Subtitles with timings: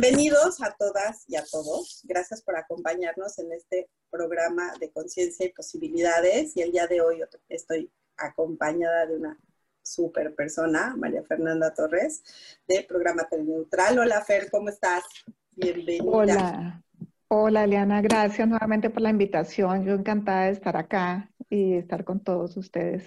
[0.00, 2.00] Bienvenidos a todas y a todos.
[2.04, 6.56] Gracias por acompañarnos en este programa de conciencia y posibilidades.
[6.56, 9.38] Y el día de hoy estoy acompañada de una
[9.82, 12.22] super persona, María Fernanda Torres,
[12.66, 13.98] de Programa Teleneutral.
[13.98, 15.04] Hola Fer, ¿cómo estás?
[15.50, 16.04] Bienvenida.
[16.06, 16.82] Hola,
[17.28, 19.84] hola Eliana, gracias nuevamente por la invitación.
[19.84, 23.04] Yo encantada de estar acá y estar con todos ustedes.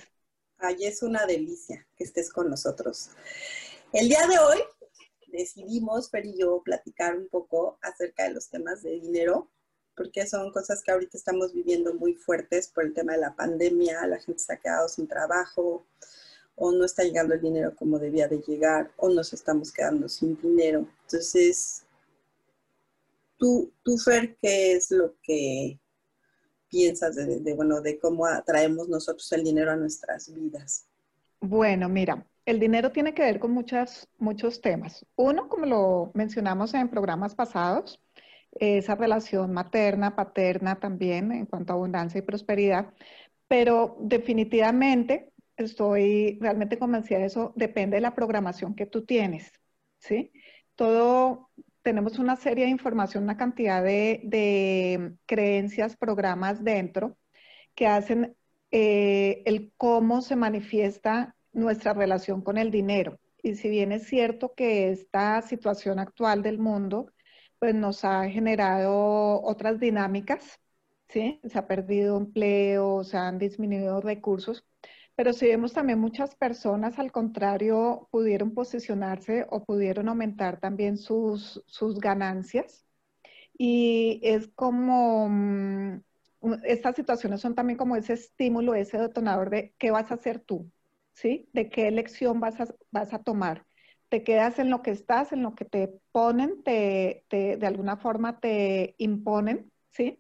[0.60, 3.10] Ay, es una delicia que estés con nosotros.
[3.92, 4.60] El día de hoy
[5.34, 9.50] decidimos, Fer y yo, platicar un poco acerca de los temas de dinero,
[9.96, 14.08] porque son cosas que ahorita estamos viviendo muy fuertes por el tema de la pandemia,
[14.08, 15.86] la gente se ha quedado sin trabajo,
[16.56, 20.40] o no está llegando el dinero como debía de llegar, o nos estamos quedando sin
[20.40, 20.88] dinero.
[21.04, 21.84] Entonces,
[23.38, 25.80] tú, tú Fer, ¿qué es lo que
[26.70, 30.86] piensas de, de, bueno, de cómo atraemos nosotros el dinero a nuestras vidas?
[31.40, 35.06] Bueno, mira, el dinero tiene que ver con muchas, muchos temas.
[35.16, 38.02] Uno, como lo mencionamos en programas pasados,
[38.52, 42.94] esa relación materna, paterna también en cuanto a abundancia y prosperidad,
[43.48, 49.52] pero definitivamente estoy realmente convencida de eso, depende de la programación que tú tienes,
[50.00, 50.32] ¿sí?
[50.76, 51.52] Todo,
[51.84, 57.18] tenemos una serie de información, una cantidad de, creencias, programas dentro
[57.76, 58.36] que hacen
[58.72, 63.20] eh, el cómo se manifiesta nuestra relación con el dinero.
[63.42, 67.08] Y si bien es cierto que esta situación actual del mundo,
[67.60, 70.60] pues nos ha generado otras dinámicas,
[71.10, 71.40] ¿sí?
[71.46, 74.66] Se ha perdido empleo, se han disminuido recursos,
[75.16, 81.64] pero si vemos también muchas personas, al contrario, pudieron posicionarse o pudieron aumentar también sus,
[81.68, 82.86] sus ganancias.
[83.58, 86.04] Y es como, mm,
[86.64, 90.72] estas situaciones son también como ese estímulo, ese detonador de qué vas a hacer tú,
[91.14, 91.50] ¿sí?
[91.54, 93.66] De qué elección vas a, vas a tomar.
[94.10, 98.40] Te quedas en lo que estás, en lo que te ponen, te, de alguna forma
[98.40, 100.20] te imponen, ¿sí?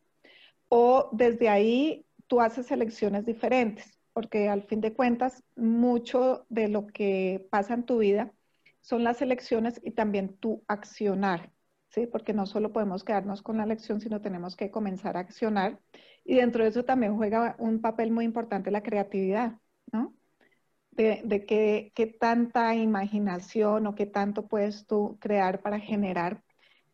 [0.70, 6.88] O desde ahí tú haces elecciones diferentes, porque al fin de cuentas, mucho de lo
[6.88, 8.34] que pasa en tu vida
[8.82, 11.52] son las elecciones y también tu accionar,
[11.90, 12.08] ¿sí?
[12.08, 15.80] Porque no solo podemos quedarnos con la elección, sino tenemos que comenzar a accionar.
[16.26, 19.60] Y dentro de eso también juega un papel muy importante la creatividad,
[19.92, 20.16] ¿no?
[20.96, 26.44] De, qué, tanta imaginación o qué tanto puedes tú crear para generar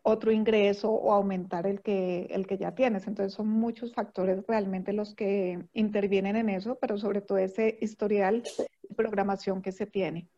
[0.02, 3.08] otro ingreso o aumentar el que, el que ya tienes.
[3.08, 8.44] Entonces son muchos factores realmente los que intervienen en eso, pero sobre todo ese historial
[8.58, 10.30] de programación que se tiene.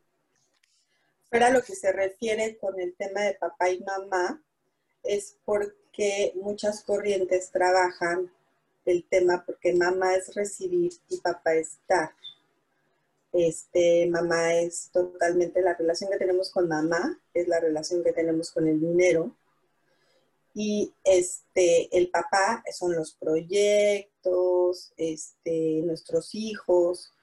[1.30, 4.42] Pero a lo que se refiere con el tema de papá y mamá
[5.04, 8.30] es porque muchas corrientes trabajan
[8.86, 12.12] el tema porque mamá es recibir y papá es dar
[13.34, 18.52] este, mamá es totalmente la relación que tenemos con mamá, es la relación que tenemos
[18.52, 19.36] con el dinero.
[20.54, 27.14] Y este, el papá son los proyectos, este, nuestros hijos,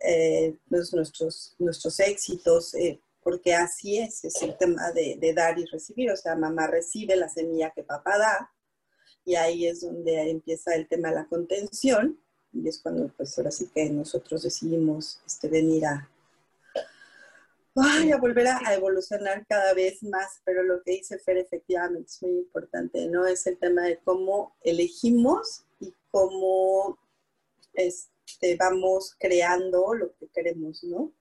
[0.00, 5.66] eh, nuestros, nuestros éxitos, eh, porque así es, es el tema de, de, dar y
[5.66, 6.10] recibir.
[6.10, 8.52] O sea, mamá recibe la semilla que papá da,
[9.26, 12.18] y ahí es donde empieza el tema de la contención
[12.62, 16.08] y es cuando pues ahora sí que nosotros decidimos este, venir a,
[17.76, 22.32] a volver a, evolucionar cada vez más, pero lo que dice Fer efectivamente es muy
[22.32, 23.26] importante, ¿no?
[23.26, 26.98] Es el tema de cómo elegimos y cómo
[27.74, 31.12] este, vamos creando lo que queremos, ¿no?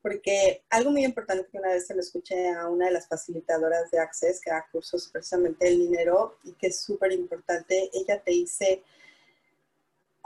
[0.00, 3.90] Porque algo muy importante que una vez se lo escuché a una de las facilitadoras
[3.90, 8.30] de Access, que da cursos precisamente del dinero, y que es súper importante, ella te
[8.30, 8.84] dice,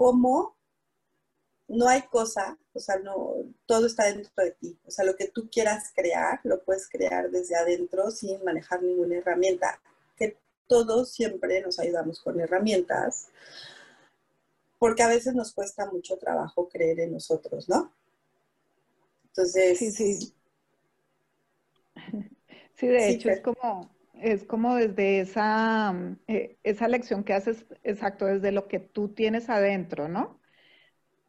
[0.00, 0.56] cómo
[1.68, 3.34] no hay cosa, o sea, no,
[3.66, 4.78] todo está dentro de ti.
[4.86, 9.18] O sea, lo que tú quieras crear, lo puedes crear desde adentro sin manejar ninguna
[9.18, 9.78] herramienta.
[10.16, 13.28] Que todos siempre nos ayudamos con herramientas,
[14.78, 17.92] porque a veces nos cuesta mucho trabajo creer en nosotros, ¿no?
[19.26, 19.78] Entonces...
[19.78, 20.34] Sí, sí.
[22.74, 25.94] Sí, de hecho es como, es como desde esa,
[26.28, 30.40] eh, esa lección que haces, exacto, desde lo que tú tienes adentro, ¿no?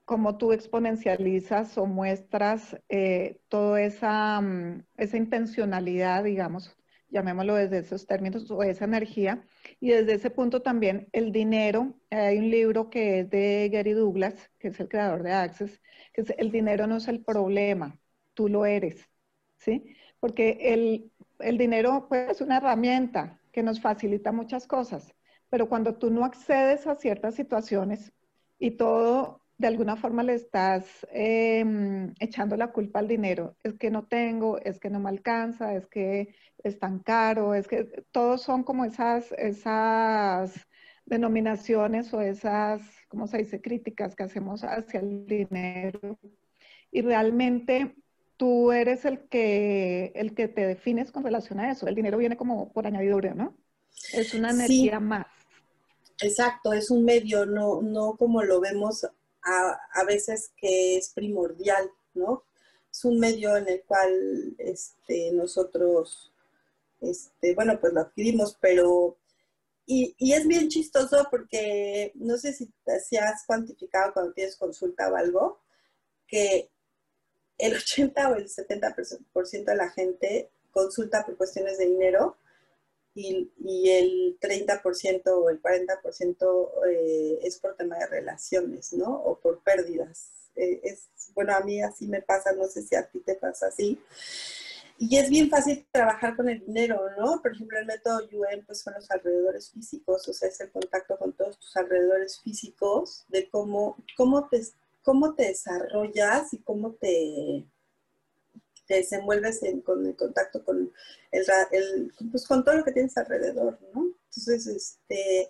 [0.05, 6.77] Como tú exponencializas o muestras eh, toda esa, mm, esa intencionalidad, digamos,
[7.09, 9.45] llamémoslo desde esos términos, o esa energía.
[9.79, 14.51] Y desde ese punto también el dinero, hay un libro que es de Gary Douglas,
[14.59, 15.81] que es el creador de Access,
[16.13, 17.99] que es el dinero no es el problema,
[18.33, 19.09] tú lo eres,
[19.57, 19.95] ¿sí?
[20.19, 21.11] Porque el,
[21.41, 25.13] el dinero pues, es una herramienta que nos facilita muchas cosas,
[25.49, 28.13] pero cuando tú no accedes a ciertas situaciones
[28.59, 33.55] y todo de alguna forma le estás em, echando la culpa al dinero.
[33.63, 36.33] Es que no tengo, es que no me alcanza, es que
[36.63, 40.67] es tan caro, es que todos son como esas, esas
[41.05, 46.19] denominaciones o esas, ¿cómo se dice?, críticas que hacemos hacia el dinero.
[46.91, 47.95] Y realmente
[48.41, 51.85] tú eres el que, el que te defines con relación a eso.
[51.85, 53.55] El dinero viene como por añadidura, ¿no?
[54.13, 55.27] Es una energía más.
[56.19, 59.05] Exacto, es un medio, no, no como lo vemos
[59.43, 62.43] a, veces que es primordial, ¿no?
[62.91, 66.33] Es un medio en el cual este, nosotros,
[66.99, 69.19] este, bueno, pues lo adquirimos, pero,
[69.85, 72.73] y, es bien chistoso porque no sé si,
[73.07, 75.61] si has cuantificado cuando tienes consulta o algo,
[76.25, 76.70] que
[77.61, 82.37] el 80 o el 70% de la gente consulta por cuestiones de dinero
[83.13, 83.51] y,
[83.89, 89.13] el 30% o el 40% eh, es por tema de relaciones, ¿no?
[89.13, 90.31] O por pérdidas.
[90.55, 93.67] Eh, es, bueno, a mí así me pasa, no sé si a ti te pasa
[93.67, 93.99] así.
[94.97, 97.41] Y es bien fácil trabajar con el dinero, ¿no?
[97.41, 101.17] Por ejemplo, el método UN, pues son los alrededores físicos, o sea, es el contacto
[101.17, 104.61] con todos tus alrededores físicos, de cómo, cómo, te,
[105.01, 107.65] cómo te desarrollas y cómo te,
[108.87, 110.91] te desenvuelves en, con el contacto con,
[111.31, 114.07] el, pues con todo lo que tienes alrededor, ¿no?
[114.25, 115.49] Entonces, este,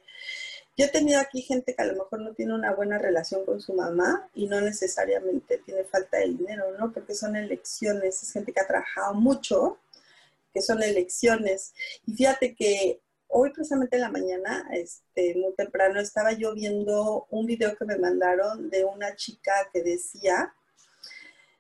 [0.78, 3.60] yo he tenido aquí gente que a lo mejor no tiene una buena relación con
[3.60, 6.92] su mamá y no necesariamente tiene falta de dinero, ¿no?
[6.94, 9.80] Porque son elecciones, es gente que ha trabajado mucho,
[10.54, 11.74] que son elecciones.
[12.06, 17.46] Y fíjate que hoy precisamente en la mañana, este, muy temprano, estaba yo viendo un
[17.46, 20.54] video que me mandaron de una chica que decía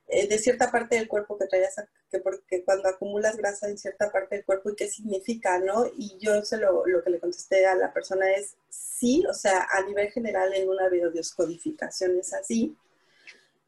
[0.07, 1.75] eh, de cierta parte del cuerpo que traías,
[2.11, 5.85] que porque cuando acumulas grasa en cierta parte del cuerpo y qué significa, ¿no?
[5.97, 9.67] Y yo se lo, lo que le contesté a la persona es sí, o sea,
[9.71, 12.75] a nivel general en una biodescodificación es así,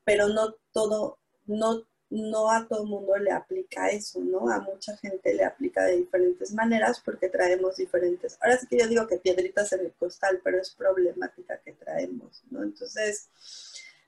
[0.03, 4.47] pero no todo, no, no a todo mundo le aplica eso, ¿no?
[4.47, 8.37] A mucha gente le aplica de diferentes maneras porque traemos diferentes.
[8.39, 12.43] Ahora sí que yo digo que piedritas en el costal, pero es problemática que traemos,
[12.51, 12.61] ¿no?
[12.61, 13.29] Entonces,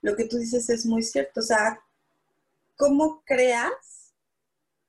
[0.02, 1.80] lo que tú dices es muy cierto, o sea,
[2.76, 4.12] cómo creas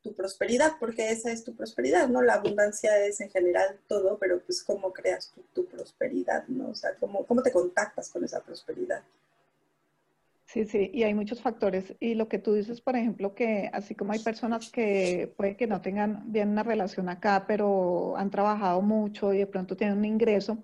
[0.04, 2.22] tu prosperidad, porque esa es tu prosperidad, ¿no?
[2.22, 6.70] La abundancia es en general todo, pero pues cómo creas tu, prosperidad, ¿no?
[6.70, 9.02] O sea, cómo, cómo te contactas con esa prosperidad.
[10.48, 11.94] Sí, sí, y hay muchos factores.
[12.00, 15.68] Y lo que tú dices, por ejemplo, que así como hay personas que puede que
[15.68, 20.06] no tengan bien una relación acá, pero han trabajado mucho y de pronto tienen un
[20.06, 20.64] ingreso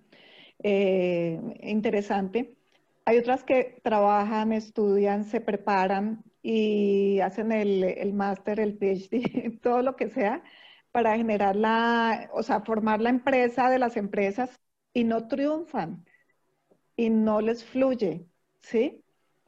[0.64, 2.58] eh, interesante,
[3.06, 9.82] hay otras que trabajan, estudian, se preparan y hacen el, el máster, el PhD, todo
[9.84, 10.44] lo que sea,
[10.92, 14.62] para generar la, o sea, formar la empresa de las empresas
[14.94, 16.06] y no triunfan
[16.96, 18.28] y no les fluye,
[18.62, 19.03] ¿sí?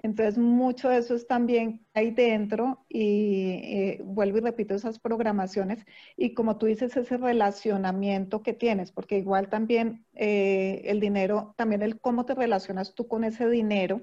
[0.06, 5.84] Entonces, mucho de eso es también ahí dentro y eh, vuelvo y repito esas programaciones
[6.16, 11.82] y como tú dices, ese relacionamiento que tienes, porque igual también eh, el dinero, también
[11.82, 14.02] el cómo te relacionas tú con ese dinero,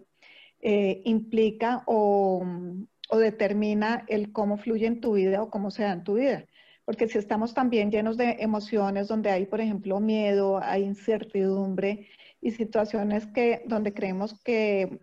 [0.61, 2.45] eh, implica o,
[3.09, 6.47] o determina el cómo fluye en tu vida o cómo se da en tu vida.
[6.85, 12.09] Porque si estamos también llenos de emociones donde hay, por ejemplo, miedo, hay incertidumbre
[12.41, 14.99] y situaciones que, donde creemos que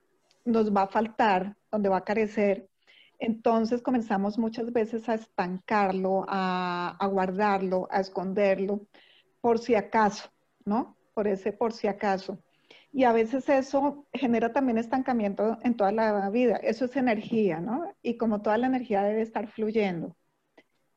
[0.45, 2.69] nos va a faltar, donde va a carecer,
[3.19, 8.87] entonces comenzamos muchas veces a estancarlo, a, guardarlo, a esconderlo,
[9.41, 10.29] por si acaso,
[10.65, 10.97] ¿no?
[11.13, 12.41] Por ese por si acaso.
[12.91, 16.55] Y a veces eso genera también estancamiento en toda la vida.
[16.57, 17.93] Eso es energía, ¿no?
[18.01, 20.15] Y como toda la energía debe estar fluyendo.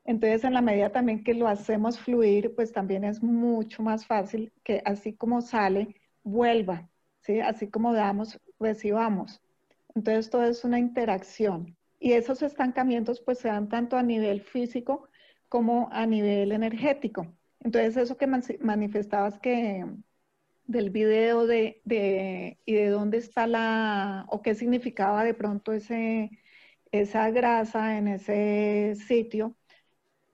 [0.05, 4.51] Entonces, en la medida también que lo hacemos fluir, pues también es mucho más fácil
[4.63, 6.89] que así como sale, vuelva,
[7.21, 7.39] ¿sí?
[7.39, 9.41] Así como damos, recibamos.
[9.95, 11.77] Entonces, todo es una interacción.
[11.99, 15.07] Y esos estancamientos pues se dan tanto a nivel físico
[15.49, 17.27] como a nivel energético.
[17.59, 19.85] Entonces, eso que manifestabas que,
[20.65, 21.81] del video de,
[22.65, 26.31] y de dónde está la, o qué significaba de pronto ese,
[26.91, 29.55] esa grasa en ese sitio,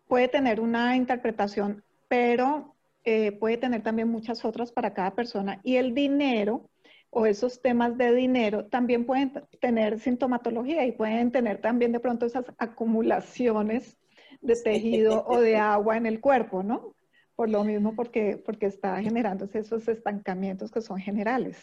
[0.08, 5.62] puede tener una interpretación, pero eh, puede tener también muchas otras para cada persona.
[5.64, 6.70] Y el dinero
[7.12, 12.26] o esos temas de dinero también pueden tener sintomatología y pueden tener también de pronto
[12.26, 13.98] esas acumulaciones
[14.42, 16.96] de tejido o de agua en el cuerpo, ¿no?
[17.36, 21.58] Por lo mismo, porque, porque está generándose esos estancamientos que son generales.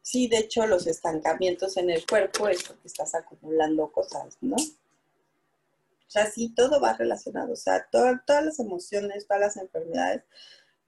[0.00, 4.56] Sí, de hecho, los estancamientos en el cuerpo es porque estás acumulando cosas, ¿no?
[4.56, 7.52] O sea, sí, todo va relacionado.
[7.52, 10.24] O sea, todas las emociones, todas las enfermedades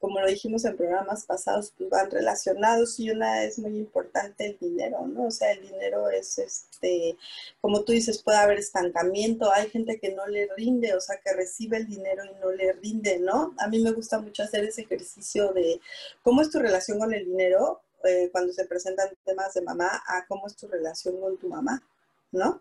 [0.04, 4.58] como lo dijimos en programas pasados, pues van relacionados y una es muy importante el
[4.58, 5.28] dinero, ¿no?
[5.28, 7.16] O sea, el dinero es, este,
[7.62, 11.32] como tú dices, puede haber estancamiento, hay gente que no le rinde, o sea, que
[11.32, 13.54] recibe el dinero y no le rinde, ¿no?
[13.56, 15.80] A mí me gusta mucho hacer ese ejercicio de
[16.22, 20.26] cómo es tu relación con el dinero eh, cuando se presentan temas de mamá a
[20.26, 21.82] cómo es tu relación con tu mamá,
[22.30, 22.60] ¿no?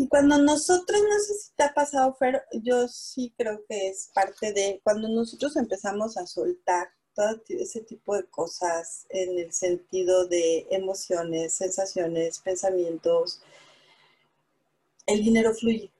[0.00, 4.10] Y cuando nosotros, no sé si te ha pasado, Fer, yo sí creo que es
[4.14, 10.28] parte de cuando nosotros empezamos a soltar todo ese tipo de cosas en el sentido
[10.28, 13.42] de emociones, sensaciones, pensamientos,
[15.06, 15.90] el dinero fluye.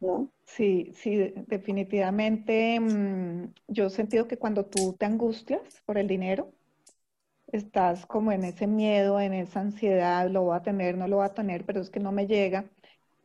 [0.00, 0.30] ¿No?
[0.44, 2.78] Sí, sí, definitivamente.
[2.78, 6.52] Mm, yo he sentido que cuando tú te angustias por el dinero,
[7.48, 11.26] estás como en ese miedo, en esa ansiedad, lo voy a tener, no lo voy
[11.26, 12.70] a tener, pero es que no me llega,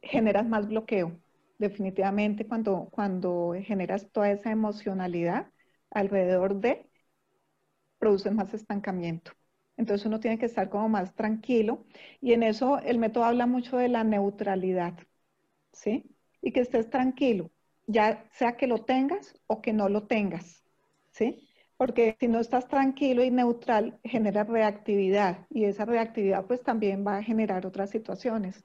[0.01, 1.20] generas más bloqueo.
[1.60, 5.51] Definitivamente cuando, cuando generas toda esa emocionalidad
[5.92, 6.89] alrededor de,
[7.98, 9.32] produces más estancamiento.
[9.77, 11.86] Entonces uno tiene que estar como más tranquilo
[12.22, 14.94] y en eso el método habla mucho de la neutralidad,
[15.74, 16.06] ¿sí?
[16.42, 17.51] Y que estés tranquilo,
[17.88, 20.63] ya sea que lo tengas o que no lo tengas,
[21.12, 21.50] ¿sí?
[21.77, 27.18] Porque si no estás tranquilo y neutral, genera reactividad y esa reactividad pues también va
[27.18, 28.63] a generar otras situaciones.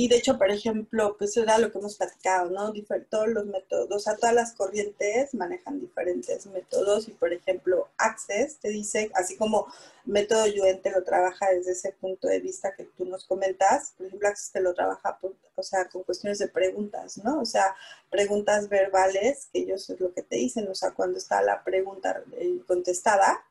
[0.00, 2.72] Y de hecho, por ejemplo, pues era lo que hemos platicado, ¿no?
[3.10, 8.60] todos los métodos, o sea, todas las corrientes manejan diferentes métodos y, por ejemplo, Access
[8.60, 9.66] te dice, así como
[10.04, 14.28] método Yuente lo trabaja desde ese punto de vista que tú nos comentas, por ejemplo,
[14.28, 15.18] Access te lo trabaja,
[15.56, 17.40] o sea, con cuestiones de preguntas, ¿no?
[17.40, 17.74] O sea,
[18.08, 22.22] preguntas verbales, que ellos es lo que te dicen, o sea, cuando está la pregunta
[22.36, 23.44] eh, contestada,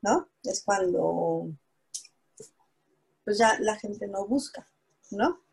[0.00, 0.26] ¿no?
[0.42, 1.50] Es cuando,
[3.26, 4.66] pues ya la gente no busca,
[5.10, 5.44] ¿no?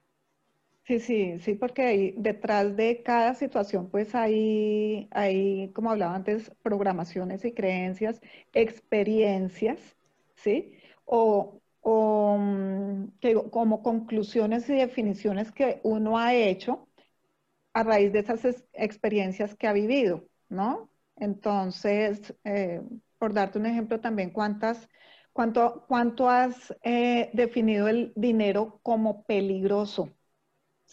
[0.86, 7.46] Sí, sí, sí, porque detrás de cada situación, pues hay, hay, como hablaba antes, programaciones
[7.46, 8.20] y creencias,
[8.54, 9.80] experiencias,
[10.36, 10.74] ¿sí?
[11.06, 13.08] O, o mm,
[13.50, 16.90] como conclusiones y definiciones que uno ha hecho
[17.74, 20.92] a raíz de esas experiencias que ha vivido, ¿no?
[21.18, 22.82] Entonces, eh,
[23.20, 24.90] por darte un ejemplo también, ¿cuántas,
[25.34, 30.12] cuánto, cuánto has eh, definido el dinero como peligroso?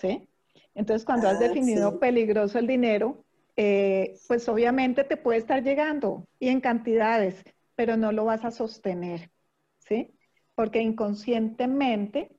[0.00, 0.28] ¿Sí?
[0.74, 3.24] Entonces, cuando has ah, definido peligroso el dinero,
[3.56, 8.50] eh, pues obviamente te puede estar llegando y en cantidades, pero no lo vas a
[8.50, 9.30] sostener,
[9.78, 10.14] ¿sí?
[10.54, 12.30] Porque inconscientemente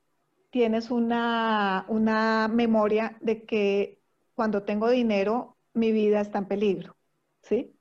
[0.50, 4.00] tienes una, una memoria de que
[4.34, 6.96] cuando tengo dinero, mi vida está en peligro,
[7.44, 7.76] ¿sí?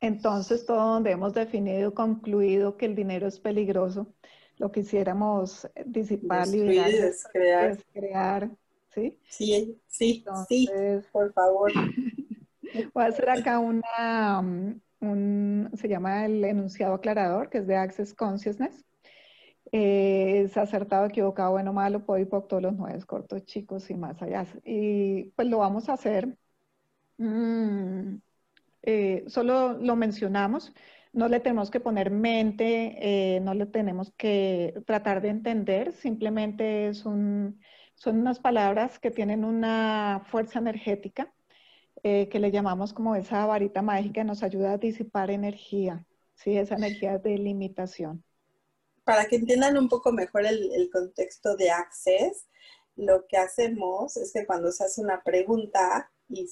[0.00, 4.12] Entonces, todo donde hemos definido, concluido que el dinero es peligroso,
[4.56, 7.12] lo quisiéramos disipar, liberar,
[7.92, 8.50] crear
[8.94, 9.18] ¿sí?
[9.28, 10.68] Sí, sí, sí,
[11.12, 11.72] por favor.
[12.94, 17.76] Voy a hacer acá una, mm, un, se llama el enunciado aclarador, que es de
[17.76, 18.84] Access Consciousness.
[19.72, 24.46] Eh, es acertado, equivocado, bueno, malo, podipoc, todos los nueve cortos, chicos y más allá.
[24.64, 26.36] Y pues lo vamos a hacer.
[27.18, 28.16] Mm,
[28.82, 30.72] eh, solo lo mencionamos,
[31.12, 36.88] no le tenemos que poner mente, eh, no le tenemos que tratar de entender, simplemente
[36.88, 37.60] es un,
[38.00, 41.30] son unas palabras que tienen una fuerza energética
[42.02, 46.56] eh, que le llamamos como esa varita mágica, nos ayuda a disipar energía, ¿sí?
[46.56, 48.24] esa energía de limitación.
[49.04, 52.46] Para que entiendan un poco mejor el, contexto de Access,
[52.96, 56.48] lo que hacemos es que cuando se hace una pregunta y,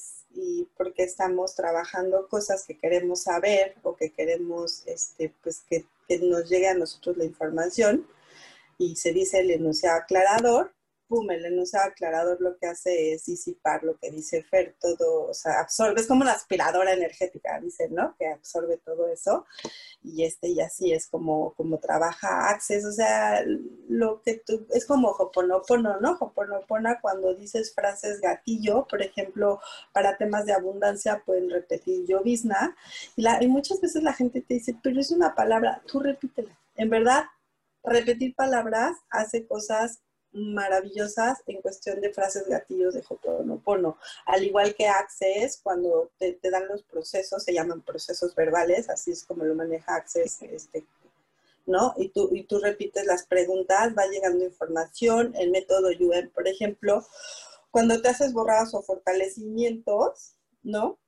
[0.77, 6.51] porque estamos trabajando cosas que queremos saber o que queremos este, pues que, que nos
[6.51, 8.07] llegue a nosotros la información
[8.77, 10.75] y se dice el enunciado aclarador,
[11.09, 15.35] pum, el enunciado aclarador lo que hace es disipar lo que dice Fer, todo, o
[15.35, 18.15] sea, absorbe, es como una aspiradora energética, dicen, ¿no?
[18.19, 19.47] Que absorbe todo eso.
[20.03, 23.43] Y este, y así es como, como trabaja Access, o sea,
[23.89, 26.17] lo que tú, es como Hoponopono, ¿no?
[26.21, 29.61] Hoponopona cuando dices frases gatillo, por ejemplo,
[29.93, 32.77] para temas de abundancia pueden repetir llovizna,
[33.17, 36.57] y, y muchas veces la gente te dice, pero es una palabra, tú repítela.
[36.77, 37.25] En verdad,
[37.83, 40.01] repetir palabras hace cosas
[40.33, 43.99] maravillosas en cuestión de frases gatillos de Hoponopono.
[44.27, 49.25] Al igual que Access, cuando te, dan los procesos, se llaman procesos verbales, así es
[49.25, 50.85] como lo maneja Access, este,
[51.67, 51.95] ¿no?
[51.97, 57.07] Y tú, y tú repites las preguntas, va llegando información, el método UN, por ejemplo,
[57.71, 60.99] cuando te haces borrados o fortalecimientos, ¿no?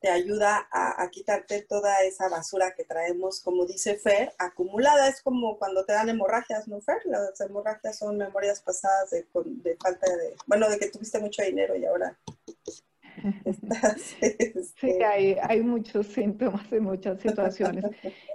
[0.00, 5.08] Te ayuda a, quitarte toda esa basura que traemos, como dice Fer, acumulada.
[5.08, 6.98] Es como cuando te dan hemorragias, ¿no, Fer?
[7.04, 9.26] Las hemorragias son memorias pasadas de,
[9.82, 12.18] falta de, bueno, de que tuviste mucho dinero y ahora
[13.44, 14.16] estás...
[14.20, 17.84] Este sí, hay, hay muchos síntomas y muchas situaciones.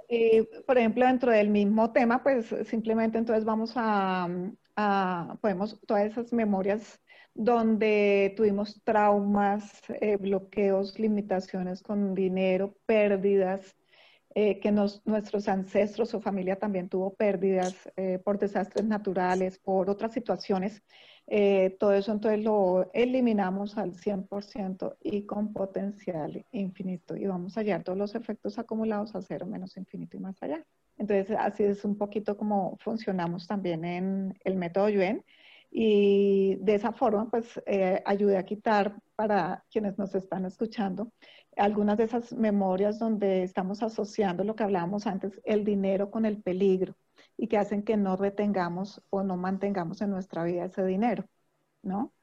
[0.10, 4.28] Y, por ejemplo, dentro del mismo tema, pues simplemente entonces vamos a,
[4.76, 7.00] a podemos, todas esas memorias
[7.36, 13.76] donde tuvimos traumas, eh, bloqueos, limitaciones con dinero, pérdidas,
[14.36, 20.14] eh, que nuestros ancestros o familia también tuvo pérdidas eh, por desastres naturales, por otras
[20.14, 20.84] situaciones.
[21.80, 27.84] todo eso entonces lo eliminamos al 100% y con potencial infinito y vamos a hallar
[27.84, 30.66] todos los efectos acumulados a cero menos infinito y más allá.
[30.98, 35.24] Entonces así es un poquito como funcionamos también en el método Yuen
[35.76, 41.12] y de esa forma pues eh, ayude a quitar para quienes nos están escuchando
[41.58, 46.42] algunas de esas memorias donde estamos asociando lo que hablábamos antes, el dinero con el
[46.44, 46.96] peligro
[47.38, 51.26] y que hacen que no retengamos o no mantengamos en nuestra vida ese dinero,
[51.82, 52.14] ¿no?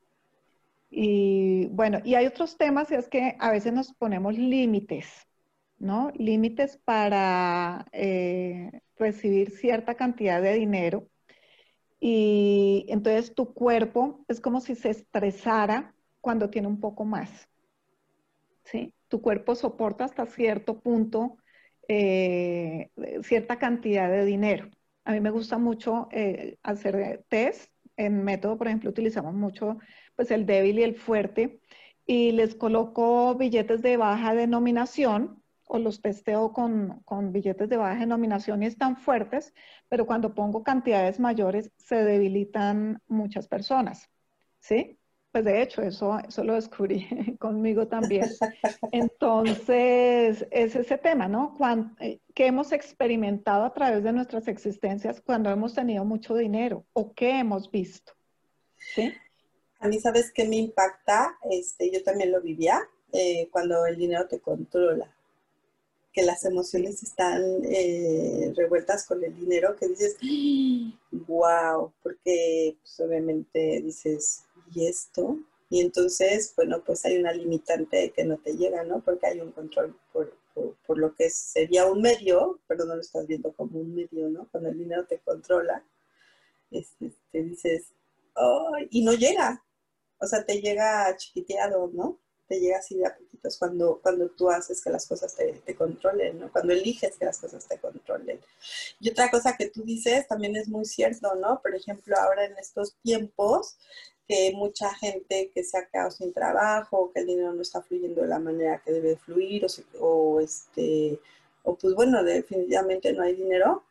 [0.88, 5.06] Y bueno, y hay otros temas y es que a veces nos ponemos límites,
[5.78, 6.12] ¿no?
[6.14, 11.08] Límites para eh, recibir cierta cantidad de dinero
[12.00, 17.48] y entonces tu cuerpo es como si se estresara cuando tiene un poco más.
[18.64, 18.94] ¿sí?
[19.08, 21.36] Tu cuerpo soporta hasta cierto punto
[21.88, 22.90] eh,
[23.22, 24.70] cierta cantidad de dinero.
[25.04, 27.70] A mí me gusta mucho eh, hacer test.
[27.96, 29.78] En método, por ejemplo, utilizamos mucho
[30.16, 31.60] pues, el débil y el fuerte
[32.06, 35.39] y les coloco billetes de baja denominación
[35.72, 39.54] o los testeo con, billetes de baja denominación y están fuertes,
[39.88, 44.10] pero cuando pongo cantidades mayores se debilitan muchas personas,
[44.58, 44.98] ¿sí?
[45.30, 47.06] Pues de hecho, eso, eso lo descubrí
[47.38, 48.28] conmigo también.
[48.90, 51.56] Entonces, es ese tema, ¿no?
[52.00, 57.12] Eh, ¿Qué hemos experimentado a través de nuestras existencias cuando hemos tenido mucho dinero o
[57.14, 58.12] qué hemos visto?
[58.76, 59.12] ¿Sí?
[59.78, 61.38] A mí, ¿sabes qué me impacta?
[61.48, 62.80] Este, yo también lo vivía
[63.12, 65.14] eh, cuando el dinero te controla
[66.12, 70.16] que las emociones están eh, revueltas con el dinero, que dices,
[71.12, 74.44] wow, porque pues, obviamente dices,
[74.74, 75.38] ¿y esto?
[75.68, 79.00] Y entonces, bueno, pues hay una limitante que no te llega, ¿no?
[79.00, 80.36] Porque hay un control por,
[80.84, 84.48] por, lo que sería un medio, pero no lo estás viendo como un medio, ¿no?
[84.50, 85.84] Cuando el dinero te controla,
[86.72, 87.92] este, te dices,
[88.34, 89.64] oh, y no llega,
[90.18, 92.18] o sea, te llega chiquiteado, ¿no?
[92.50, 96.40] Te llega así de a poquitos cuando, cuando tú haces que las cosas te, controlen,
[96.40, 96.50] ¿no?
[96.50, 98.40] Cuando eliges que las cosas te controlen.
[98.98, 101.62] Y otra cosa que tú dices también es muy cierto, ¿no?
[101.62, 103.76] Por ejemplo, ahora en estos tiempos
[104.26, 108.22] que mucha gente que se ha quedado sin trabajo, que el dinero no está fluyendo
[108.22, 111.20] de la manera que debe fluir, o, o este,
[111.62, 113.84] o pues bueno, definitivamente no hay dinero,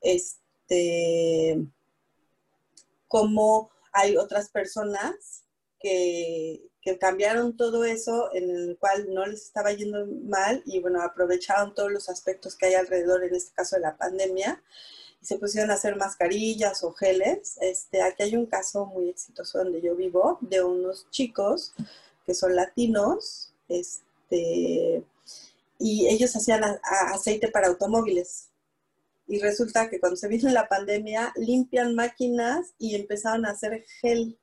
[0.00, 1.58] este,
[3.06, 5.41] como hay otras personas
[5.82, 11.00] que, que cambiaron todo eso en el cual no les estaba yendo mal y bueno,
[11.00, 14.62] aprovecharon todos los aspectos que hay alrededor, en este caso de la pandemia,
[15.20, 17.56] y se pusieron a hacer mascarillas o geles.
[17.60, 21.72] Este, aquí hay un caso muy exitoso donde yo vivo, de unos chicos
[22.26, 25.04] que son latinos, este,
[25.78, 26.62] y ellos hacían
[27.12, 28.48] aceite para automóviles.
[29.28, 34.36] Y resulta que cuando se vino la pandemia, limpian máquinas y empezaron a hacer gel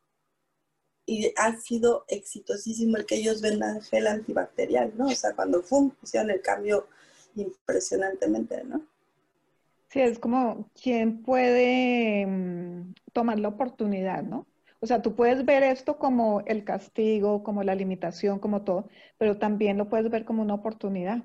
[1.10, 5.08] y ha sido exitosísimo el que ellos vendan gel antibacterial, ¿no?
[5.08, 5.64] O sea, cuando
[6.04, 6.88] hicieron el cambio
[7.36, 8.86] impresionantemente, ¿no?
[9.90, 14.46] Sí, es como quien puede mm, tomar la oportunidad, ¿no?
[14.82, 19.40] O sea, tú puedes ver esto como el castigo, como la limitación, como todo, pero
[19.40, 21.24] también lo puedes ver como una oportunidad,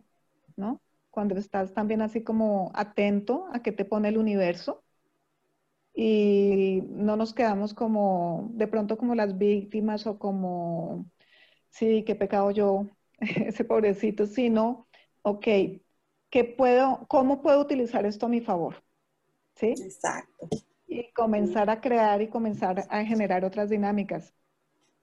[0.57, 0.81] ¿no?
[1.11, 4.84] Cuando estás también así como atento a qué te pone el universo
[5.95, 11.07] y no nos quedamos como, de pronto como las víctimas o como,
[11.71, 12.87] sí, qué pecado yo,
[13.19, 14.89] ese pobrecito, sino,
[15.23, 15.47] ok,
[16.31, 18.83] ¿qué puedo, ¿cómo puedo utilizar esto a mi favor?
[19.55, 19.69] ¿Sí?
[19.69, 20.49] Exacto.
[20.89, 24.35] Y comenzar a crear y comenzar a generar otras dinámicas.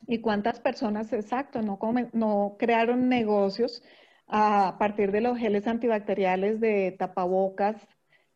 [0.08, 1.80] ¿Y cuántas personas, exacto, no,
[2.12, 3.82] no crearon negocios
[4.28, 7.88] a partir de los geles antibacteriales de tapabocas,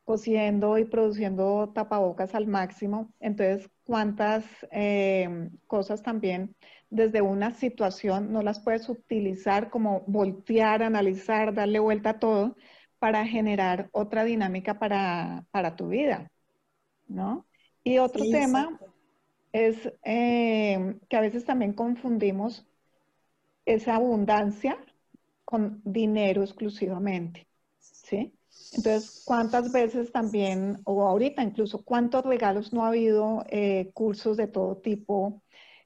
[0.05, 3.11] cosiendo y produciendo tapabocas al máximo.
[3.19, 6.55] Entonces, cuántas eh, cosas también
[6.89, 12.55] desde una situación no las puedes utilizar como voltear, analizar, darle vuelta a todo
[12.99, 16.31] para generar otra dinámica para, tu vida,
[17.07, 17.45] ¿no?
[17.83, 18.79] Y otro tema
[19.51, 22.65] es eh, que a veces también confundimos
[23.65, 24.77] esa abundancia
[25.43, 27.47] con dinero exclusivamente,
[27.79, 28.33] ¿sí?
[28.73, 34.47] Entonces, ¿cuántas veces también, o ahorita incluso, cuántos regalos no ha habido, eh, cursos de
[34.47, 35.41] todo tipo,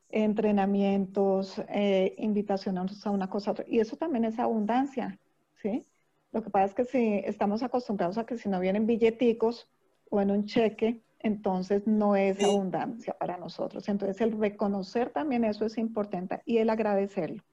[0.10, 5.20] entrenamientos, eh, invitaciones a una cosa, y eso también es abundancia,
[5.62, 5.86] ¿sí?
[6.32, 9.68] Lo que pasa es que si estamos acostumbrados a que si no vienen billeticos
[10.10, 13.90] o en un cheque, entonces no es abundancia para nosotros.
[13.90, 17.44] Entonces el reconocer también eso es importante y el agradecerlo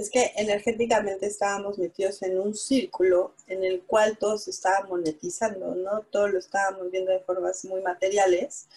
[0.00, 5.74] es que energéticamente estábamos metidos en un círculo en el cual todo se estaba monetizando,
[5.74, 6.02] ¿no?
[6.02, 8.68] Todo lo estábamos viendo de formas muy materiales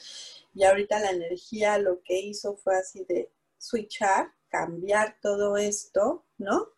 [0.55, 6.69] y ahorita la energía lo que hizo fue así de switchar, cambiar todo esto, ¿no?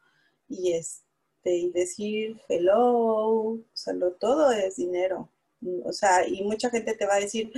[0.49, 5.29] Y este, y decir hello, o sea, todo es dinero,
[5.83, 7.51] o sea, y mucha gente te va a decir,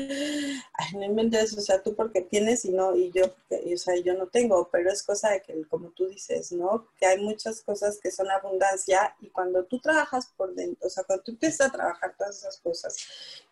[0.73, 4.13] ay, no inventes, o sea, tú porque tienes y no, y yo, o sea, yo
[4.13, 6.87] no tengo, pero es cosa de que, como tú dices, ¿no?
[6.97, 11.03] Que hay muchas cosas que son abundancia y cuando tú trabajas por dentro, o sea,
[11.03, 12.97] cuando tú empiezas a trabajar todas esas cosas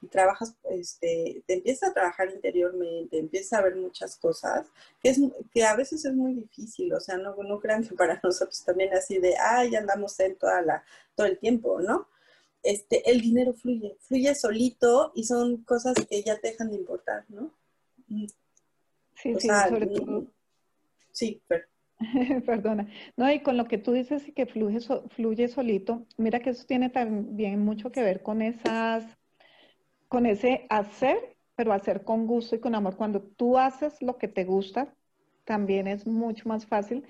[0.02, 4.68] y trabajas, este, te empiezas a trabajar interiormente, empiezas a ver muchas cosas,
[5.02, 5.20] que, es,
[5.54, 8.94] que a veces es muy difícil, o sea, no, no crean que para nosotros también
[8.94, 10.84] así de, ay, andamos en toda la,
[11.16, 12.08] todo el tiempo, ¿no?
[12.66, 17.24] Este, el dinero fluye, fluye solito y son cosas que ya te dejan de importar,
[17.30, 17.54] ¿no?
[18.08, 18.26] Mm.
[19.16, 20.26] Sí, sí, sobre todo.
[21.12, 21.64] Sí, pero...
[22.46, 22.90] Perdona.
[23.16, 26.66] No, y con lo que tú dices y que fluye, fluye solito, mira que eso
[26.66, 29.06] tiene también mucho que ver con esas,
[30.10, 32.98] con ese hacer, pero hacer con gusto y con amor.
[32.98, 34.94] Cuando tú haces lo que te gusta,
[35.46, 37.06] también es mucho más fácil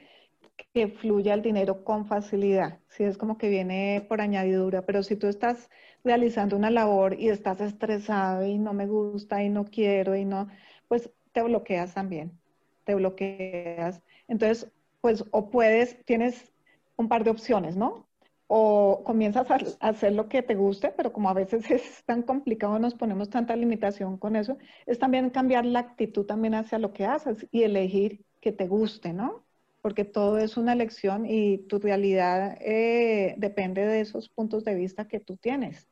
[0.74, 2.80] que fluya el dinero con facilidad.
[2.90, 5.70] Si es como que viene por añadidura, pero si tú estás
[6.04, 10.48] realizando una labor y estás estresado y no me gusta y no quiero y no,
[10.88, 12.40] pues te bloqueas también,
[12.86, 14.02] te bloqueas.
[14.28, 16.52] Entonces, pues o puedes, tienes
[16.98, 18.08] un par de opciones, ¿no?
[18.48, 22.80] O comienzas a hacer lo que te guste, pero como a veces es tan complicado,
[22.80, 27.06] nos ponemos tanta limitación con eso, es también cambiar la actitud también hacia lo que
[27.06, 29.45] haces y elegir que te guste, ¿no?
[29.86, 35.08] Porque todo es una elección y tu realidad eh, depende de esos puntos de vista
[35.08, 35.88] que tú tienes.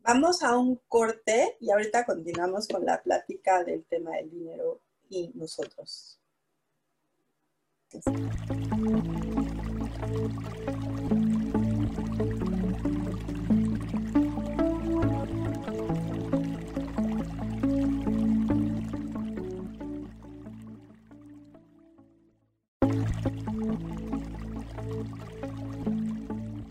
[0.00, 5.32] Vamos a un corte y ahorita continuamos con la plática del tema del dinero y
[5.34, 6.20] nosotros.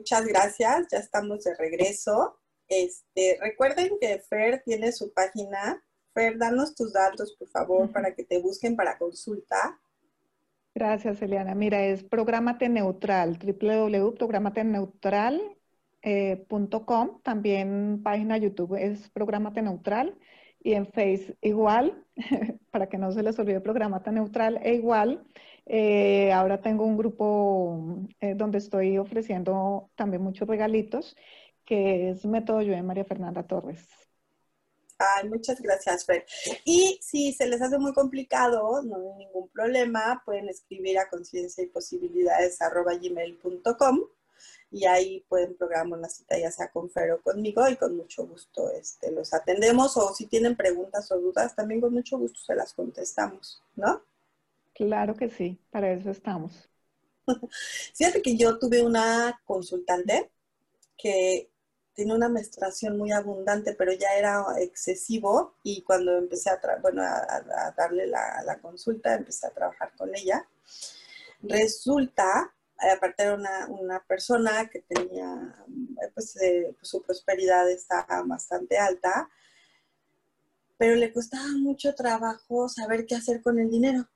[0.00, 2.38] Muchas gracias, ya estamos de regreso.
[2.68, 5.84] Este, recuerden que Fer tiene su página.
[6.14, 9.78] Fer, danos tus datos, por favor, para que te busquen para consulta.
[10.74, 11.54] Gracias, Eliana.
[11.54, 15.56] Mira, es Programate Neutral, www.programateneutral.com.
[16.02, 16.46] Eh,
[17.22, 20.16] También página YouTube es Programate Neutral.
[20.62, 22.06] Y en Face igual,
[22.70, 25.26] para que no se les olvide Programate Neutral e igual.
[25.72, 31.16] Eh, ahora tengo un grupo eh, donde estoy ofreciendo también muchos regalitos,
[31.64, 33.86] que es Método Yo de María Fernanda Torres.
[34.98, 36.26] Ay, muchas gracias, Fer.
[36.64, 41.62] Y si se les hace muy complicado, no hay ningún problema, pueden escribir a conciencia
[41.62, 44.00] y posibilidades gmail.com
[44.72, 48.26] y ahí pueden programar una cita ya sea con Fer o conmigo y con mucho
[48.26, 52.56] gusto este, los atendemos o si tienen preguntas o dudas, también con mucho gusto se
[52.56, 54.02] las contestamos, ¿no?
[54.80, 56.70] Claro que sí, para eso estamos.
[57.94, 60.30] Fíjate que yo tuve una consultante
[60.96, 61.50] que
[61.92, 67.74] tiene una menstruación muy abundante, pero ya era excesivo y cuando empecé a, bueno, a,
[67.76, 70.48] darle la, consulta, empecé a trabajar con ella.
[71.42, 75.62] Resulta, aparte era una, persona que tenía,
[76.14, 79.28] pues, eh, su prosperidad estaba bastante alta,
[80.78, 84.08] pero le costaba mucho trabajo saber qué hacer con el dinero.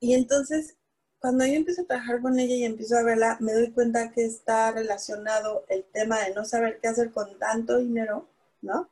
[0.00, 0.76] Y entonces,
[1.20, 4.24] cuando yo empiezo a trabajar con ella y empiezo a verla, me doy cuenta que
[4.24, 8.26] está relacionado el tema de no saber qué hacer con tanto dinero,
[8.62, 8.90] ¿no?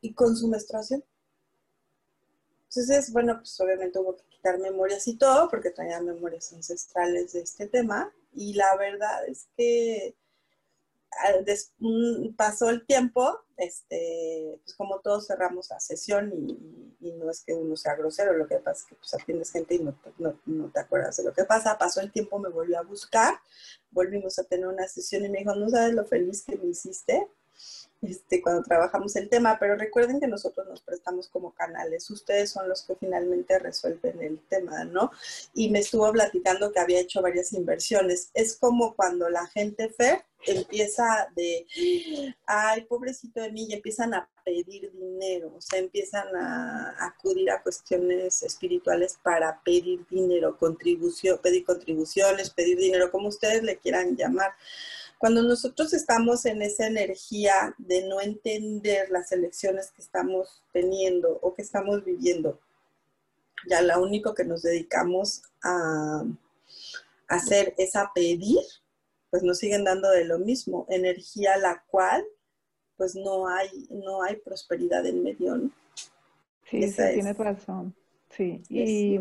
[0.00, 1.04] Y con su menstruación.
[2.68, 7.40] Entonces, bueno, pues obviamente hubo que quitar memorias y todo, porque traía memorias ancestrales de
[7.40, 8.12] este tema.
[8.32, 10.16] Y la verdad es que
[12.36, 17.76] pasó el tiempo, este, pues como todos cerramos la sesión y, no es que uno
[17.76, 19.94] sea grosero, lo que pasa es que pues atiendes gente y no,
[20.46, 21.78] no, te acuerdas de lo que pasa.
[21.78, 23.34] Pasó el tiempo, me volvió a buscar,
[23.90, 27.28] volvimos a tener una sesión y me dijo, no sabes lo feliz que me hiciste
[28.02, 32.68] este, cuando trabajamos el tema, pero recuerden que nosotros nos prestamos como canales, ustedes son
[32.68, 35.12] los que finalmente resuelven el tema, ¿no?
[35.54, 38.30] Y me estuvo platicando que había hecho varias inversiones.
[38.34, 41.66] Es como cuando la gente fe empieza de,
[42.46, 47.62] ay, pobrecito de mí, y empiezan a pedir dinero, o sea, empiezan a acudir a
[47.62, 54.52] cuestiones espirituales para pedir dinero, contribución, pedir contribuciones, pedir dinero, como ustedes le quieran llamar.
[55.18, 61.54] Cuando nosotros estamos en esa energía de no entender las elecciones que estamos teniendo o
[61.54, 62.58] que estamos viviendo,
[63.68, 66.24] ya lo único que nos dedicamos a
[67.28, 68.58] hacer es a pedir,
[69.32, 72.22] pues nos siguen dando de lo mismo, energía la cual
[72.98, 75.70] pues no hay, no hay prosperidad en medio, ¿no?
[76.64, 77.94] Sí, sí tienes razón.
[78.28, 78.62] Sí.
[78.68, 79.18] Y,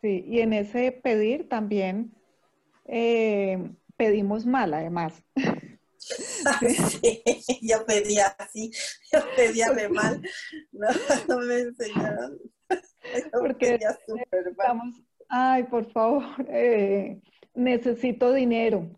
[0.00, 2.14] sí, y en ese pedir también
[2.86, 5.22] eh, pedimos mal, además.
[6.60, 7.22] Sí,
[7.62, 8.72] yo pedía así,
[9.12, 10.20] yo pedía de mal,
[10.72, 10.88] no,
[11.28, 12.40] no me enseñaron.
[13.32, 13.78] Porque
[14.48, 17.22] estamos, ay, por favor, eh,
[17.54, 18.90] necesito dinero,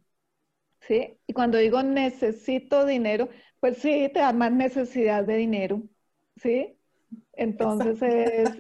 [0.80, 1.18] ¿sí?
[1.26, 3.28] Y cuando digo necesito dinero,
[3.60, 5.82] pues sí, te da más necesidad de dinero,
[6.36, 6.78] ¿sí?
[7.32, 8.50] Entonces es,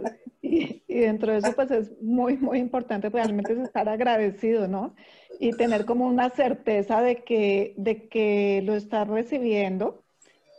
[0.42, 4.94] y, y, dentro de eso pues es muy, muy importante realmente estar agradecido, ¿no?
[5.38, 10.04] y tener como una certeza de que, de que lo estás recibiendo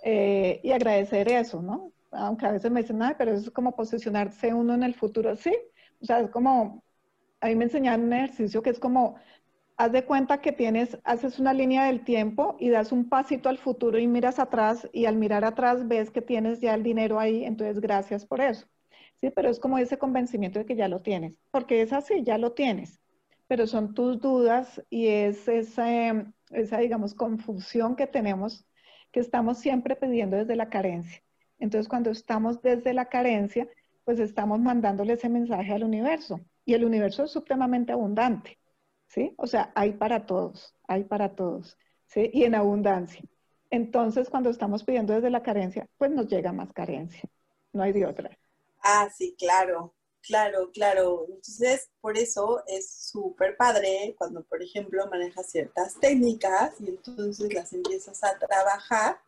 [0.04, 1.92] eh, y agradecer eso, ¿no?
[2.12, 5.36] Aunque a veces me dicen, ay, pero eso es como posicionarse uno en el futuro,
[5.36, 5.56] sí.
[6.02, 6.84] O sea, es como,
[7.42, 9.16] a mí me enseñaron un ejercicio que es como,
[9.78, 13.58] haz de cuenta que tienes, haces una línea del tiempo y das un pasito al
[13.58, 17.44] futuro y miras atrás y al mirar atrás ves que tienes ya el dinero ahí,
[17.46, 18.68] entonces gracias por eso.
[19.16, 22.38] Sí, pero es como ese convencimiento de que ya lo tienes, porque es así, ya
[22.38, 23.00] lo tienes
[23.48, 28.66] pero son tus dudas y es esa, esa, digamos, confusión que tenemos,
[29.12, 31.22] que estamos siempre pidiendo desde la carencia.
[31.60, 33.68] Entonces, cuando estamos desde la carencia,
[34.04, 36.42] pues estamos mandándole ese mensaje al universo.
[36.66, 38.60] Y el universo es supremamente abundante,
[39.08, 39.34] ¿sí?
[39.38, 42.30] O sea, hay para todos, hay para todos, ¿sí?
[42.34, 43.22] Y en abundancia.
[43.70, 47.30] Entonces, cuando estamos pidiendo desde la carencia, pues nos llega más carencia,
[47.74, 48.38] no hay de otra.
[48.82, 51.26] Ah, sí, claro, claro, claro.
[51.28, 57.74] Entonces, por eso es súper padre cuando, por ejemplo, manejas ciertas técnicas y entonces las
[57.74, 59.20] empiezas a trabajar.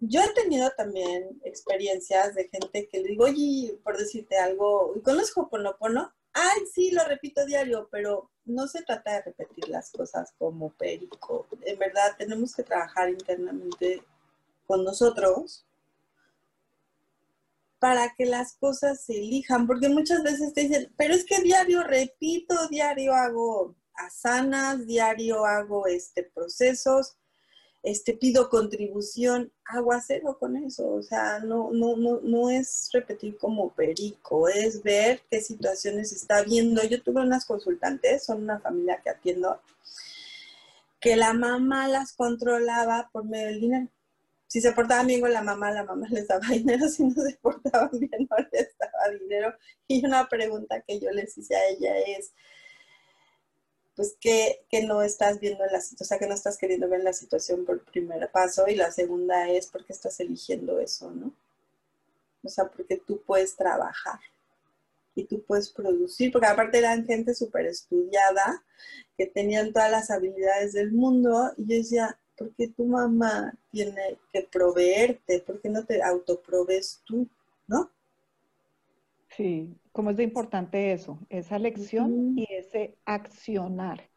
[0.00, 5.48] Yo he tenido también experiencias de gente que le digo, oye, por decirte algo, ¿conozco
[5.48, 6.12] Ponopono?
[6.32, 11.46] Ay, sí, lo repito diario, pero no se trata de repetir las cosas como perico.
[11.62, 14.02] En verdad, tenemos que trabajar internamente
[14.66, 15.66] con nosotros
[17.78, 21.82] para que las cosas se elijan, porque muchas veces te dicen, pero es que diario
[21.82, 27.16] repito, diario hago asanas, diario hago este procesos,
[27.82, 30.88] este, pido contribución, hago cero con eso.
[30.88, 36.42] O sea, no, no, no, no es repetir como perico, es ver qué situaciones está
[36.42, 36.82] viendo.
[36.84, 39.60] Yo tuve unas consultantes, son una familia que atiendo,
[41.00, 43.88] que la mamá las controlaba por medio del dinero.
[44.46, 47.36] Si se portaban bien con la mamá, la mamá les daba dinero, si no se
[47.42, 49.54] portaban bien, no les daba dinero.
[49.88, 52.32] Y una pregunta que yo les hice a ella es,
[53.94, 57.64] pues que, no estás viendo la o sea, que no estás queriendo ver la situación
[57.64, 61.32] por primer paso y la segunda es porque estás eligiendo eso, ¿no?
[62.42, 64.18] O sea, porque tú puedes trabajar
[65.14, 68.64] y tú puedes producir, porque aparte eran gente súper estudiada,
[69.16, 74.18] que tenían todas las habilidades del mundo y yo decía, ¿por qué tu mamá tiene
[74.32, 75.40] que proveerte?
[75.40, 77.28] ¿Por qué no te autoproves tú?
[77.66, 77.90] ¿No?
[79.36, 84.10] Sí, cómo es de importante eso, esa lección y ese accionar,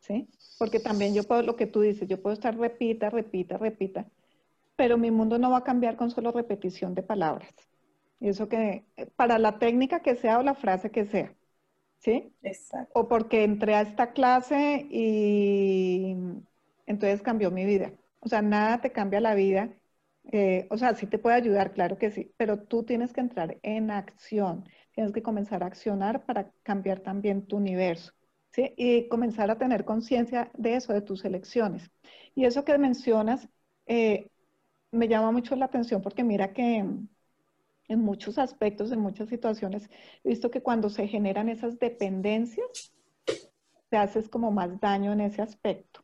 [0.00, 0.28] ¿sí?
[0.58, 4.06] Porque también yo puedo, lo que tú dices, yo puedo estar repita, repita, repita,
[4.76, 7.54] pero mi mundo no va a cambiar con solo repetición de palabras.
[8.18, 8.84] Y eso que,
[9.16, 11.34] para la técnica que sea o la frase que sea,
[11.98, 12.34] ¿sí?
[12.42, 12.90] Exacto.
[12.94, 16.16] O porque entré a esta clase y
[16.86, 17.92] entonces cambió mi vida.
[18.20, 19.70] O sea, nada te cambia la vida
[20.32, 23.58] eh, o sea, sí te puede ayudar, claro que sí, pero tú tienes que entrar
[23.62, 28.12] en acción, tienes que comenzar a accionar para cambiar también tu universo,
[28.50, 28.74] ¿sí?
[28.76, 31.90] Y comenzar a tener conciencia de eso, de tus elecciones.
[32.34, 33.48] Y eso que mencionas
[33.86, 34.30] eh,
[34.90, 36.84] me llama mucho la atención porque mira que
[37.90, 39.90] en muchos aspectos, en muchas situaciones,
[40.22, 42.92] he visto que cuando se generan esas dependencias,
[43.88, 46.02] te haces como más daño en ese aspecto.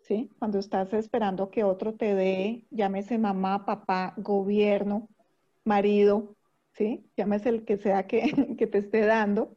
[0.00, 0.30] ¿sí?
[0.38, 5.08] Cuando estás esperando que otro te dé, llámese mamá, papá, gobierno,
[5.64, 6.35] marido,
[6.76, 7.10] ¿sí?
[7.16, 8.22] Llámese el que sea que,
[8.58, 9.56] que te esté dando,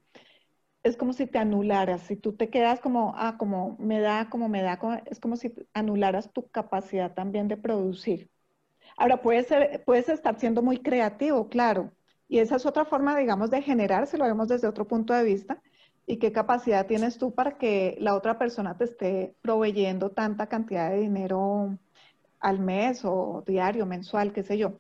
[0.84, 4.50] es como si te anularas, si tú te quedas como, ah, como me da, como
[4.50, 8.30] me da, es como si anularas tu capacidad también de producir.
[8.98, 11.92] Ahora, puedes, ser, puedes estar siendo muy creativo, claro,
[12.28, 15.24] y esa es otra forma, digamos, de generar, si lo vemos desde otro punto de
[15.24, 15.62] vista,
[16.06, 20.90] y qué capacidad tienes tú para que la otra persona te esté proveyendo tanta cantidad
[20.92, 21.78] de dinero
[22.40, 24.80] al mes o diario, mensual, qué sé yo.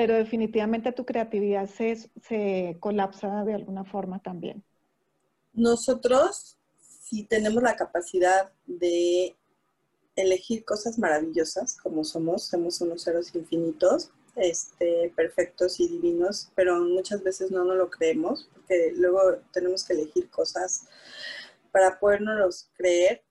[0.00, 1.94] Pero definitivamente tu creatividad se,
[2.26, 4.64] se colapsa de alguna forma también.
[5.52, 9.36] Nosotros, si tenemos la capacidad de
[10.16, 17.22] elegir cosas maravillosas como somos, somos unos seres infinitos, este, perfectos y divinos, pero muchas
[17.22, 19.20] veces no nos lo creemos, porque luego
[19.52, 20.86] tenemos que elegir cosas
[21.72, 23.22] para podernos creer.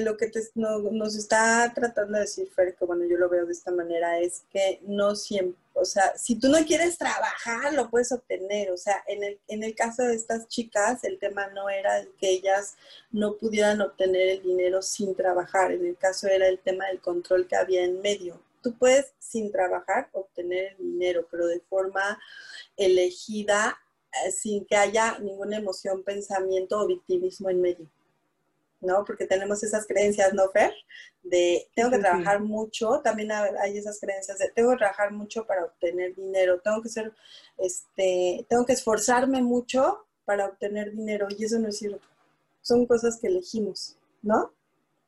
[0.00, 3.70] Lo que nos está tratando de decir Fer, que bueno, yo lo veo de esta
[3.70, 8.70] manera, es que no siempre, o sea, si tú no quieres trabajar, lo puedes obtener.
[8.70, 12.30] O sea, en el, en el caso de estas chicas, el tema no era que
[12.30, 12.76] ellas
[13.10, 17.46] no pudieran obtener el dinero sin trabajar, en el caso era el tema del control
[17.46, 22.18] que había en medio tú puedes sin trabajar obtener el dinero, pero de forma
[22.76, 23.78] elegida,
[24.24, 27.90] eh, sin que haya ninguna emoción, pensamiento o victimismo en medio.
[28.82, 29.04] ¿No?
[29.04, 30.72] Porque tenemos esas creencias, ¿no, Fer?
[31.22, 35.64] De tengo que trabajar mucho, también hay esas creencias de tengo que trabajar mucho para
[35.64, 37.12] obtener dinero, tengo que ser,
[37.58, 42.06] este, tengo que esforzarme mucho para obtener dinero y eso no es cierto.
[42.60, 44.52] Son cosas que elegimos, ¿no?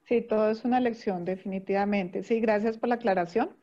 [0.04, 2.22] Sí, todo es una lección, definitivamente.
[2.22, 3.56] Sí, gracias por la aclaración,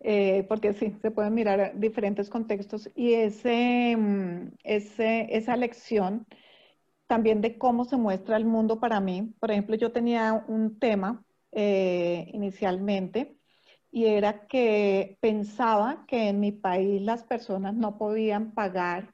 [0.00, 6.26] eh, porque sí, se pueden mirar diferentes contextos y ese, mm, ese, esa lección
[7.10, 9.34] también de cómo se muestra el mundo para mí.
[9.40, 13.36] Por ejemplo, yo tenía un tema eh, inicialmente
[13.90, 19.12] y era que pensaba que en mi país las personas no podían pagar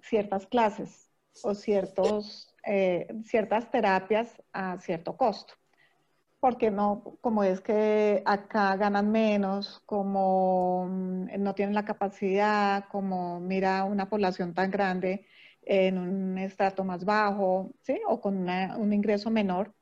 [0.00, 1.10] ciertas clases
[1.42, 5.52] o ciertos, eh, ciertas terapias a cierto costo
[6.40, 13.40] porque no, como es que acá ganan menos, como mm, no tienen la capacidad, como
[13.40, 15.26] mira una población tan grande
[15.68, 18.00] en un estrato más bajo, ¿sí?
[18.08, 19.74] O con un ingreso menor.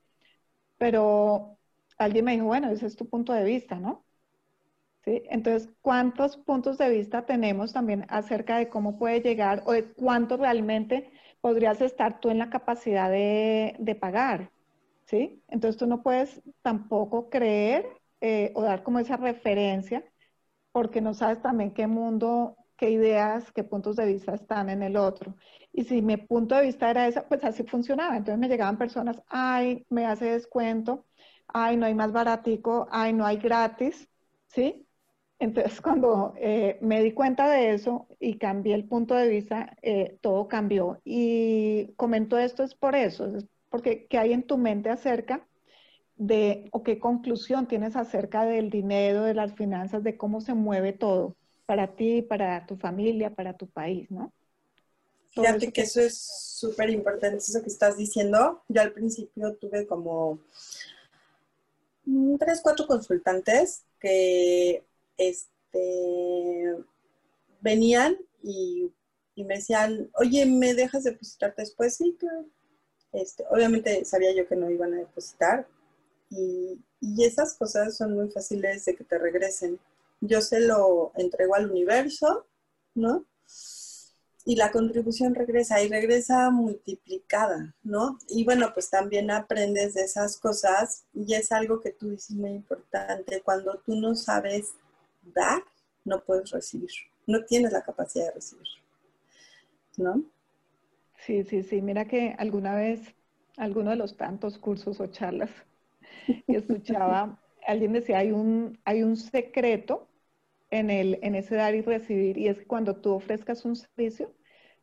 [0.78, 1.58] pero
[1.98, 4.06] alguien me dijo, bueno, ese es tu punto de vista, ¿no?
[5.04, 5.22] ¿Sí?
[5.30, 10.36] Entonces, ¿cuántos puntos de vista tenemos también acerca de cómo puede llegar o de cuánto
[10.36, 14.52] realmente podrías estar tú en la capacidad de, de pagar?
[15.06, 15.42] ¿Sí?
[15.48, 17.86] Entonces, tú no puedes tampoco creer
[18.20, 20.04] eh, o dar como esa referencia
[20.72, 24.96] porque no sabes también qué mundo, qué ideas, qué puntos de vista están en el
[24.96, 25.34] otro.
[25.72, 28.16] Y si mi punto de vista era ese, pues así funcionaba.
[28.16, 31.06] Entonces me llegaban personas, ay, me hace descuento,
[31.48, 34.08] ay, no hay más baratico, ay, no hay gratis,
[34.48, 34.86] ¿sí?
[35.38, 40.18] Entonces, cuando eh, me di cuenta de eso y cambié el punto de vista, eh,
[40.20, 41.00] todo cambió.
[41.04, 45.46] Y comento esto es por eso, es porque ¿qué hay en tu mente acerca
[46.16, 50.92] de, o qué conclusión tienes acerca del dinero, de las finanzas, de cómo se mueve
[50.92, 51.36] todo
[51.66, 54.32] para ti, para tu familia, para tu país, ¿no?
[55.30, 58.62] Fíjate que eso es súper importante, eso que estás diciendo.
[58.68, 60.38] Yo al principio tuve como
[62.38, 64.82] tres, cuatro consultantes que
[65.18, 66.76] este,
[67.60, 68.92] venían y,
[69.36, 71.96] me decían, oye, ¿me dejas depositar después?
[71.96, 72.46] Sí, claro.
[73.12, 75.68] Este, obviamente sabía yo que no iban a depositar
[76.30, 79.78] y, y, esas cosas son muy fáciles de que te regresen.
[80.20, 82.46] Yo se lo entrego al universo,
[82.94, 83.26] ¿no?
[84.46, 88.16] y la contribución regresa y regresa multiplicada, ¿no?
[88.28, 92.50] Y bueno, pues también aprendes de esas cosas y es algo que tú dices muy
[92.50, 93.42] importante.
[93.44, 94.74] Cuando tú no sabes
[95.34, 95.64] dar,
[96.04, 96.90] no puedes recibir,
[97.26, 98.68] no tienes la capacidad de recibir,
[99.96, 100.22] ¿no?
[101.16, 101.82] Sí, sí, sí.
[101.82, 103.00] Mira que alguna vez,
[103.56, 105.50] alguno de los tantos cursos o charlas
[106.46, 110.08] que escuchaba, alguien decía, hay un, hay un secreto
[110.70, 114.34] en, el, en ese dar y recibir, y es que cuando tú ofrezcas un servicio,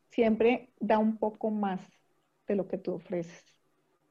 [0.10, 1.82] siempre da un poco más
[2.48, 3.46] de lo que tú ofreces.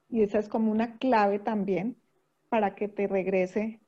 [0.09, 1.97] Y esa es como una clave también
[2.49, 3.81] para que te regrese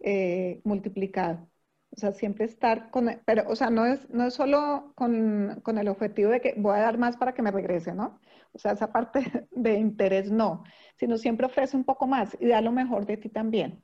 [0.00, 1.48] eh, multiplicado.
[1.92, 5.78] O sea, siempre estar con, pero, o sea, no es, no es solo con, con,
[5.78, 8.20] el objetivo de que voy a dar más para que me regrese, ¿no?
[8.52, 9.20] O sea, esa parte
[9.50, 10.64] de interés no,
[10.96, 13.82] sino siempre ofrece un poco más y da lo mejor de ti también.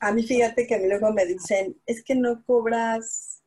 [0.00, 3.42] A mí fíjate que a mí luego me dicen, es que no cobras,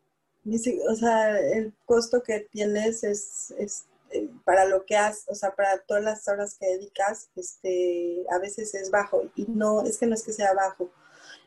[0.45, 3.53] o sea, el costo que tienes es,
[4.11, 8.39] eh, para lo que haces, o sea, para todas las horas que dedicas, este, a
[8.39, 9.29] veces es bajo.
[9.35, 10.89] Y no, es que no es que sea bajo,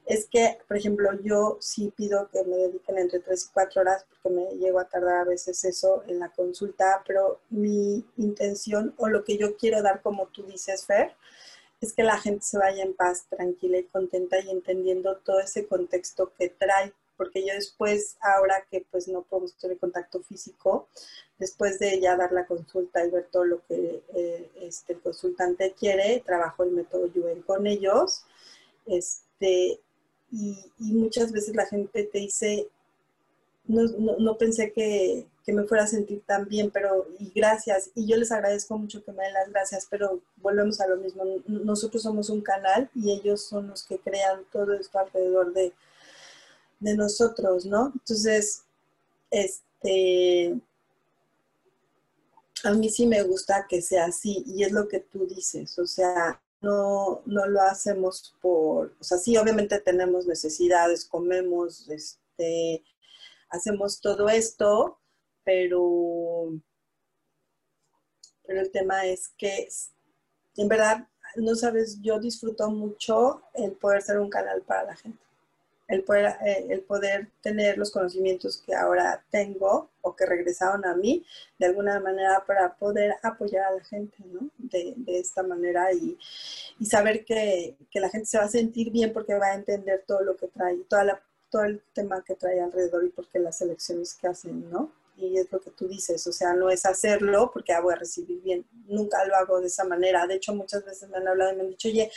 [0.06, 4.04] es que, por ejemplo, yo sí pido que me dediquen entre 3 y 4 horas
[4.08, 9.08] porque me llego a tardar a veces eso en la consulta, pero mi intención o
[9.08, 11.14] lo que yo quiero dar, como tú dices, Fer,
[11.82, 15.66] es que la gente se vaya en paz, tranquila y contenta y entendiendo todo ese
[15.66, 20.88] contexto que trae, porque yo después, ahora que pues no puedo tener contacto físico,
[21.38, 25.74] después de ya dar la consulta y ver todo lo que eh, este, el consultante
[25.78, 28.24] quiere, trabajo el método Yuen con ellos,
[28.86, 29.80] este,
[30.30, 32.68] y, muchas veces la gente te dice,
[33.66, 33.82] no,
[34.18, 37.90] no pensé que, que me fuera a sentir tan bien, pero y gracias.
[37.94, 41.24] Y yo les agradezco mucho que me den las gracias, pero volvemos a lo mismo.
[41.46, 45.72] Nosotros somos un canal y ellos son los que crean todo esto alrededor de,
[46.80, 47.92] de nosotros, ¿no?
[47.94, 48.62] Entonces,
[49.30, 50.60] este,
[52.64, 55.86] a mí sí me gusta que sea así y es lo que tú dices, o
[55.86, 62.82] sea, no, no lo hacemos por, o sea, sí, obviamente tenemos necesidades, comemos, este,
[63.52, 64.98] hacemos todo esto,
[65.44, 66.52] pero,
[68.44, 69.68] pero el tema es que
[70.56, 75.18] en verdad, no sabes, yo disfruto mucho el poder ser un canal para la gente,
[75.88, 80.94] el poder, eh, el poder tener los conocimientos que ahora tengo o que regresaron a
[80.94, 81.24] mí
[81.58, 84.48] de alguna manera para poder apoyar a la gente, ¿no?
[84.58, 86.18] De, esta manera y,
[86.84, 90.22] saber que, que, la gente se va a sentir bien porque va a entender todo
[90.22, 91.22] lo que trae, toda la,
[91.52, 94.90] todo el tema que trae alrededor y porque las elecciones que hacen, ¿no?
[95.16, 97.98] y es lo que tú dices, o sea, no es hacerlo porque ah, voy a
[97.98, 100.26] recibir bien, nunca lo hago de esa manera.
[100.26, 102.10] De hecho, muchas veces me han hablado y me han dicho, oye,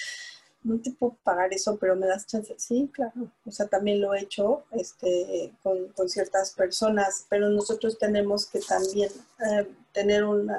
[0.63, 2.55] no te puedo pagar eso, pero me das chance.
[2.57, 7.99] Sí, claro, o sea, también lo he hecho este, con, con ciertas personas, pero nosotros
[7.99, 9.11] tenemos que también
[9.47, 10.49] eh, tener un,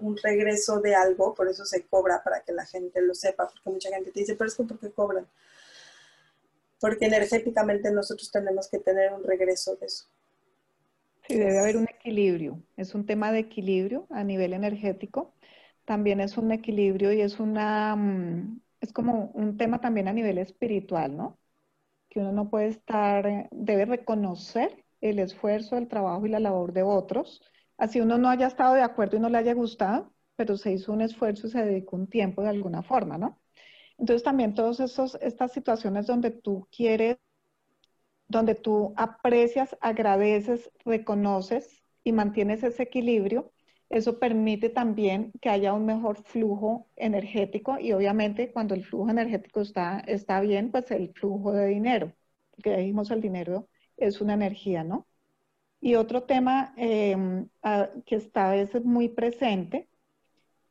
[0.00, 3.70] un, regreso de algo, por eso se cobra para que la gente lo sepa, porque
[3.70, 5.26] mucha gente te dice, pero es que ¿por qué cobran?
[6.80, 10.06] Porque energéticamente nosotros tenemos que tener un regreso de eso.
[11.28, 12.62] Sí, debe haber un equilibrio.
[12.76, 15.34] Es un tema de equilibrio a nivel energético.
[15.84, 20.38] También es un equilibrio y es una, mm, es como un tema también a nivel
[20.38, 21.38] espiritual, ¿no?
[22.10, 26.82] Que uno no puede estar, debe reconocer el esfuerzo, el trabajo y la labor de
[26.84, 27.42] otros.
[27.78, 30.92] Así uno no haya estado de acuerdo y no le haya gustado, pero se hizo
[30.92, 33.39] un esfuerzo y se dedicó un tiempo de alguna forma, ¿no?
[34.00, 34.80] Entonces también todas
[35.20, 37.18] estas situaciones donde tú quieres,
[38.28, 43.52] donde tú aprecias, agradeces, reconoces y mantienes ese equilibrio,
[43.90, 49.60] eso permite también que haya un mejor flujo energético y obviamente cuando el flujo energético
[49.60, 52.14] está, está bien, pues el flujo de dinero,
[52.52, 55.06] porque dijimos el dinero es una energía, ¿no?
[55.80, 57.48] Y otro tema em,
[58.06, 59.88] que está a veces muy presente,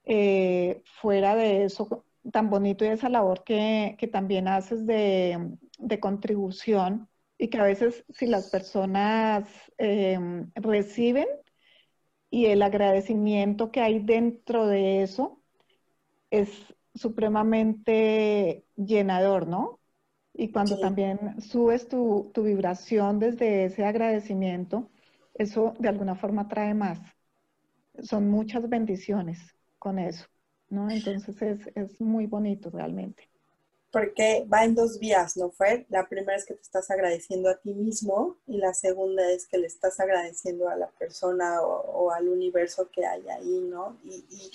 [0.06, 5.58] eh, fuera de eso, tan bonito y esa labor que, también haces de,
[6.00, 9.48] contribución y que a veces si las personas
[9.78, 11.28] em, reciben
[12.30, 15.42] y el agradecimiento que hay dentro de eso
[16.30, 16.50] es
[16.94, 19.80] supremamente llenador, ¿no?
[20.34, 24.90] Y cuando también subes tu, tu, vibración desde ese agradecimiento,
[25.34, 27.00] eso de alguna forma trae más.
[28.02, 30.26] Son muchas bendiciones con eso.
[30.70, 30.90] ¿No?
[30.90, 33.30] Entonces es, es muy bonito realmente.
[33.92, 35.88] Porque va en dos vías, ¿no, fue?
[35.90, 39.58] La primera es que te estás agradeciendo a ti mismo y la segunda es que
[39.58, 43.98] le estás agradeciendo a la persona o, al universo que hay ahí, ¿no?
[44.04, 44.52] Y, y,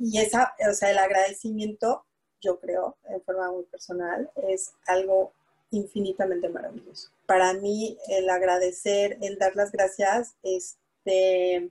[0.00, 2.04] y, esa, o sea, el agradecimiento,
[2.40, 5.32] yo creo, en forma muy personal, es algo
[5.70, 7.10] infinitamente maravilloso.
[7.26, 11.70] Para mí, el agradecer, el dar las gracias, este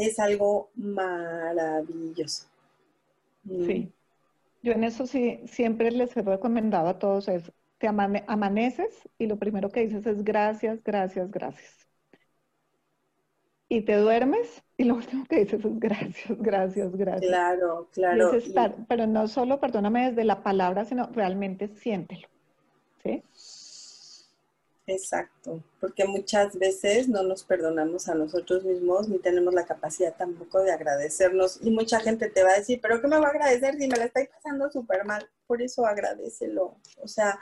[0.00, 2.46] es algo maravilloso.
[3.44, 3.66] Mm.
[3.66, 3.92] Sí.
[4.62, 9.36] Yo en eso sí, siempre les he recomendado a todos es, te amaneces y lo
[9.36, 11.88] primero que dices es gracias, gracias, gracias.
[13.68, 17.30] Y te duermes y lo último que dices es gracias, gracias, gracias.
[17.30, 18.32] Claro, claro.
[18.88, 22.28] Pero no solo, perdóname, desde la palabra, sino realmente siéntelo.
[23.02, 23.22] ¿Sí?
[24.92, 30.60] Exacto, porque muchas veces no nos perdonamos a nosotros mismos ni tenemos la capacidad tampoco
[30.60, 31.60] de agradecernos.
[31.62, 33.96] Y mucha gente te va a decir, pero ¿qué me va a agradecer si me
[33.96, 35.30] la estoy pasando súper mal?
[35.46, 36.76] Por eso agradecelo.
[37.00, 37.38] O sea,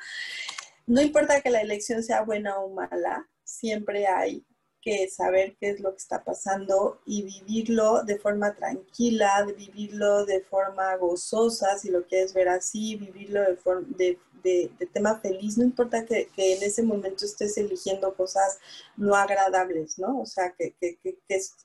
[0.87, 4.45] no importa que la elección sea buena o mala, siempre hay
[4.81, 10.25] que saber qué es lo que está pasando y vivirlo de forma tranquila, de vivirlo
[10.25, 15.65] de forma gozosa, si lo quieres ver así, vivirlo de, de, de, tema feliz, no
[15.65, 18.59] importa que, en ese momento estés eligiendo cosas
[18.97, 20.21] no agradables, ¿no?
[20.21, 21.19] O sea, que, que,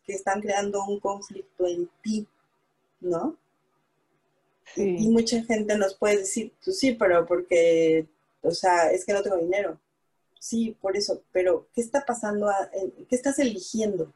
[0.07, 2.27] están creando un conflicto en ti,
[2.99, 3.37] ¿no?
[4.75, 8.07] Y, mucha gente nos puede decir, pues sí, pero porque,
[8.41, 9.79] o sea, es que no tengo dinero.
[10.43, 12.49] Sí, por eso, pero ¿qué está pasando?
[13.07, 14.11] ¿Qué estás eligiendo?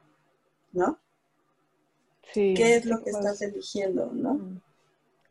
[0.74, 1.00] ¿No?
[2.34, 4.12] Sí, ¿Qué es lo que pues estás eligiendo?
[4.12, 4.34] ¿no?
[4.34, 4.62] Mm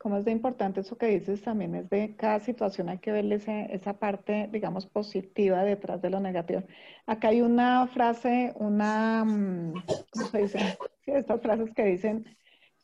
[0.07, 3.41] como es de importante eso que dices, también es de cada situación hay que verle
[3.71, 6.63] esa parte, digamos, positiva detrás de lo negativo.
[7.05, 9.73] Acá hay una frase, una, mm,
[10.11, 10.59] ¿cómo se dice?
[11.05, 12.25] estas frases que dicen,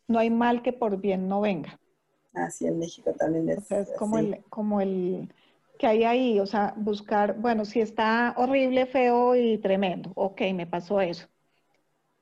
[0.07, 1.79] no hay mal que por bien no venga.
[2.33, 3.59] Así en México también es.
[3.59, 5.33] O sea, es como el, como el
[5.79, 10.67] que hay ahí, o sea, buscar, bueno, si está horrible, feo y tremendo, ok, me
[10.67, 11.27] pasó eso.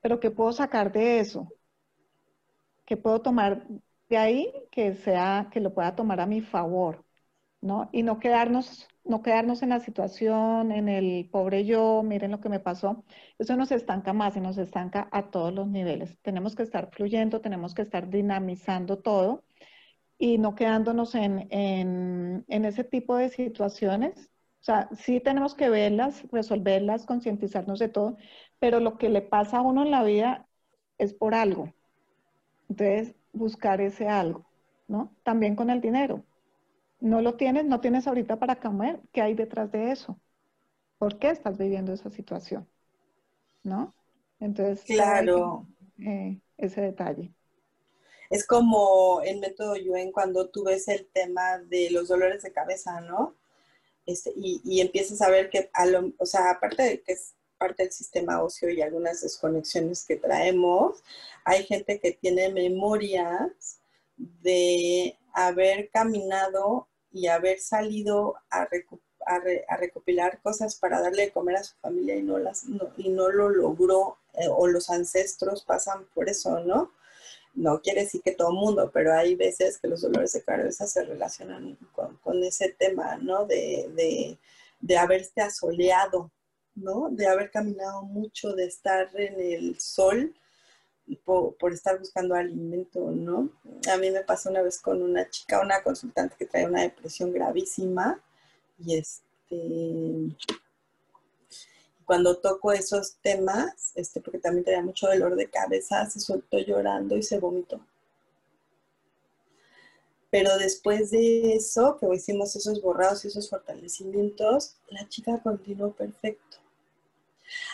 [0.02, 1.49] Pero ¿qué puedo sacar de eso?
[2.86, 3.66] ¿Qué puedo tomar
[4.10, 7.06] de ahí que sea, que lo pueda tomar a mi favor,
[7.62, 7.89] ¿no?
[7.93, 12.49] Y no quedarnos, no quedarnos en la situación, en el pobre yo, miren lo que
[12.49, 13.06] me pasó.
[13.39, 16.18] Eso nos estanca más y nos estanca a todos los niveles.
[16.22, 19.43] Tenemos que estar fluyendo, tenemos que estar dinamizando todo
[20.22, 24.32] y no quedándonos en, en, en ese tipo de situaciones.
[24.61, 28.17] O sea, sí tenemos que verlas, resolverlas, concientizarnos de todo,
[28.59, 30.47] pero lo que le pasa a uno en la vida
[30.99, 31.74] es por algo.
[32.69, 34.47] Entonces, buscar ese algo,
[34.88, 35.15] ¿no?
[35.24, 36.26] También con el dinero.
[36.99, 39.01] No lo tienes, no tienes ahorita para comer.
[39.13, 40.22] ¿Qué hay detrás de eso?
[40.99, 42.69] ¿Por qué estás viviendo esa situación?
[43.63, 43.95] ¿No?
[44.39, 45.67] Entonces, claro.
[45.99, 47.34] Eh, ese detalle.
[48.32, 53.01] Es como el método Yuen cuando tú ves el tema de los dolores de cabeza,
[53.01, 53.36] ¿no?
[54.05, 57.84] Este, y, empiezas a ver que, a lo, o sea, aparte de que es parte
[57.84, 61.03] del sistema óseo y algunas desconexiones que traemos.
[61.45, 63.79] Hay gente que tiene memorias
[64.17, 68.67] de haber caminado y haber salido a,
[69.77, 72.63] recopilar cosas para darle de comer a su familia y no, las,
[72.97, 76.91] y no lo logró, eh, o los ancestros pasan por eso, ¿no?
[77.54, 80.88] No quiere decir que todo el mundo, pero hay veces que los dolores de cabeza
[80.88, 81.78] se relacionan
[82.24, 83.45] con, ese tema, ¿no?
[83.45, 84.38] De, de,
[84.80, 86.32] de asoleado,
[86.76, 87.10] ¿no?
[87.12, 90.34] De haber caminado mucho, de estar en el sol
[91.26, 93.49] por, estar buscando alimento, ¿no?
[93.91, 97.34] A mí me pasó una vez con una chica, una consultante que trae una depresión
[97.34, 98.22] gravísima
[98.80, 100.36] y este
[102.12, 107.16] cuando toco esos temas, este, porque también tenía mucho dolor de cabeza, se soltó llorando
[107.16, 107.80] y se vomitó.
[110.30, 116.57] Pero después de eso, que hicimos esos borrados y esos fortalecimientos, la chica continuó perfecto.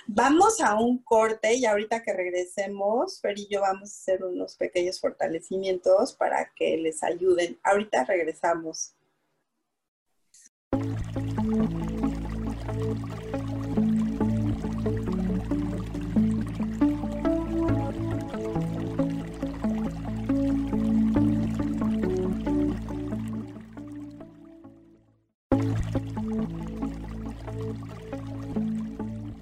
[0.06, 4.56] Vamos a un corte y ahorita que regresemos, Fer y yo vamos a hacer unos
[4.56, 7.58] pequeños fortalecimientos para que les ayuden.
[7.64, 8.94] Ahorita regresamos.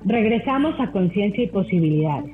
[0.08, 2.32] Regresamos a Conciencia y Posibilidades.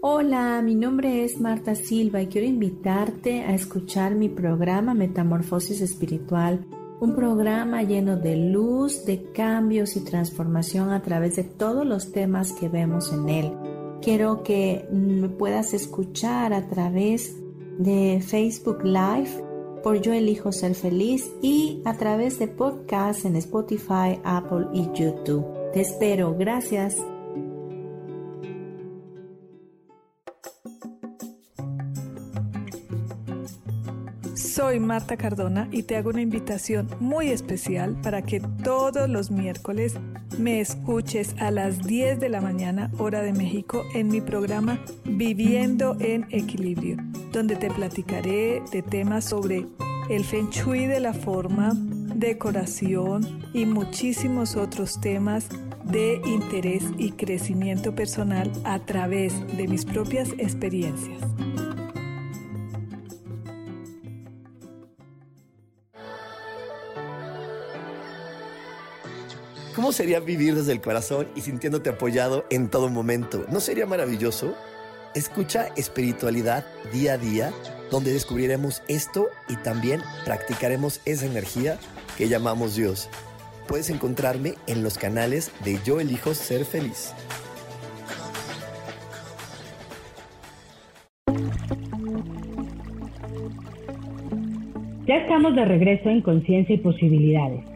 [0.00, 6.64] Hola, mi nombre es Marta Silva y quiero invitarte a escuchar mi programa Metamorfosis Espiritual,
[7.00, 12.54] un programa lleno de luz, de cambios y transformación a través de todos los temas
[12.54, 13.52] que vemos en él.
[14.00, 17.41] Quiero que me puedas escuchar a través
[17.82, 19.30] de Facebook Live
[19.82, 25.44] por Yo Elijo Ser Feliz y a través de podcasts en Spotify, Apple y YouTube.
[25.72, 26.96] Te espero, gracias.
[34.34, 39.94] Soy Marta Cardona y te hago una invitación muy especial para que todos los miércoles
[40.38, 45.96] me escuches a las 10 de la mañana hora de México en mi programa Viviendo
[46.00, 46.96] en Equilibrio,
[47.32, 49.66] donde te platicaré de temas sobre
[50.10, 55.48] el feng shui de la forma, decoración y muchísimos otros temas
[55.84, 61.20] de interés y crecimiento personal a través de mis propias experiencias.
[69.74, 73.46] ¿Cómo sería vivir desde el corazón y sintiéndote apoyado en todo momento?
[73.50, 74.54] ¿No sería maravilloso?
[75.14, 77.52] Escucha espiritualidad día a día,
[77.90, 81.76] donde descubriremos esto y también practicaremos esa energía
[82.16, 83.10] que llamamos Dios.
[83.68, 87.12] Puedes encontrarme en los canales de Yo elijo ser feliz.
[95.06, 97.71] Ya estamos de regreso en Conciencia y Posibilidades.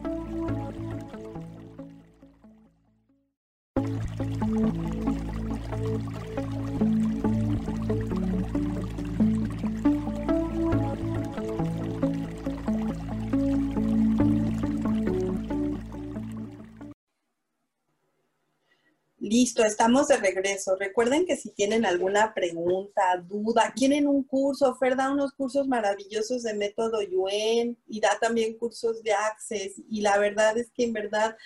[19.65, 20.75] Estamos de regreso.
[20.75, 26.43] Recuerden que si tienen alguna pregunta, duda, quieren un curso, Fer da unos cursos maravillosos
[26.43, 29.73] de método Yuen y da también cursos de Access.
[29.89, 31.37] Y la verdad es que en verdad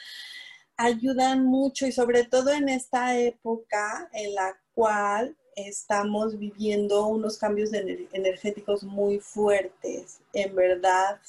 [0.77, 7.71] ayudan mucho y sobre todo en esta época en la cual estamos viviendo unos cambios
[7.73, 10.19] energéticos muy fuertes.
[10.33, 11.19] En verdad,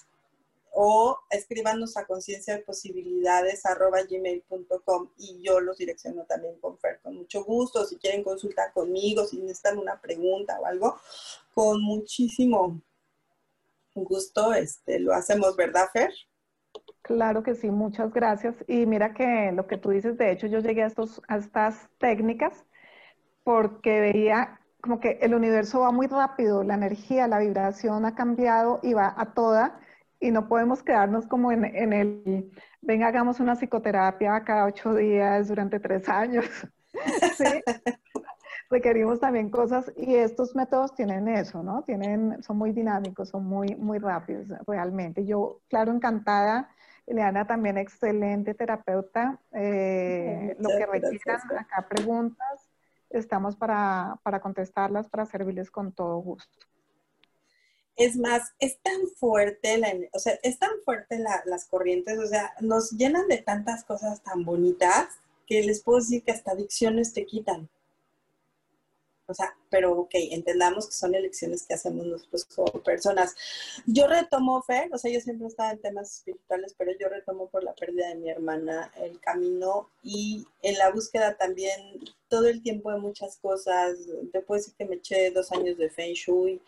[0.72, 3.62] o escríbanos a conciencia de posibilidades
[4.08, 7.84] gmail.com y yo los direcciono también con Fer con mucho gusto.
[7.84, 10.98] Si quieren consultar conmigo, si necesitan una pregunta o algo,
[11.54, 12.80] con muchísimo
[13.94, 16.12] gusto este, lo hacemos, ¿verdad, Fer?
[17.02, 18.56] Claro que sí, muchas gracias.
[18.66, 21.90] Y mira que lo que tú dices, de hecho, yo llegué a, estos, a estas
[21.98, 22.64] técnicas
[23.44, 28.80] porque veía como que el universo va muy rápido, la energía, la vibración ha cambiado
[28.82, 29.80] y va a toda
[30.22, 35.48] y no podemos quedarnos como en, en, el, venga, hagamos una psicoterapia cada ocho días
[35.48, 36.46] durante tres años.
[37.36, 37.62] ¿Sí?
[38.70, 41.82] Requerimos también cosas y estos métodos tienen eso, ¿no?
[41.82, 45.26] Tienen, son muy dinámicos, son muy, muy rápidos realmente.
[45.26, 46.70] Yo, claro, encantada.
[47.04, 49.40] Eliana también excelente terapeuta.
[49.52, 52.70] Eh, lo que requieran acá preguntas,
[53.10, 56.71] estamos para, para contestarlas, para servirles con todo gusto.
[57.96, 62.54] Es más, es tan fuerte, la, o sea, es tan fuerte las corrientes, o sea,
[62.60, 65.08] nos llenan de tantas cosas tan bonitas
[65.46, 67.68] que les puedo decir que hasta adicciones te quitan.
[69.26, 73.34] O sea, pero ok, entendamos que son elecciones que hacemos nosotros como personas.
[73.86, 77.62] Yo retomo, fe, o sea, yo siempre estaba en temas espirituales, pero yo retomo por
[77.64, 82.90] la pérdida de mi hermana el camino y en la búsqueda también todo el tiempo
[82.92, 83.96] de muchas cosas.
[84.46, 86.60] Puedo decir que me eché dos años de Feng Shui,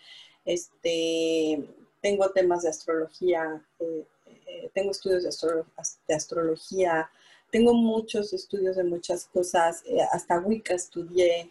[0.45, 1.65] este,
[2.01, 4.05] tengo temas de astrología, eh,
[4.47, 7.11] eh, tengo estudios de, astrología,
[7.51, 11.51] tengo muchos estudios de muchas cosas, eh, hasta Wicca estudié,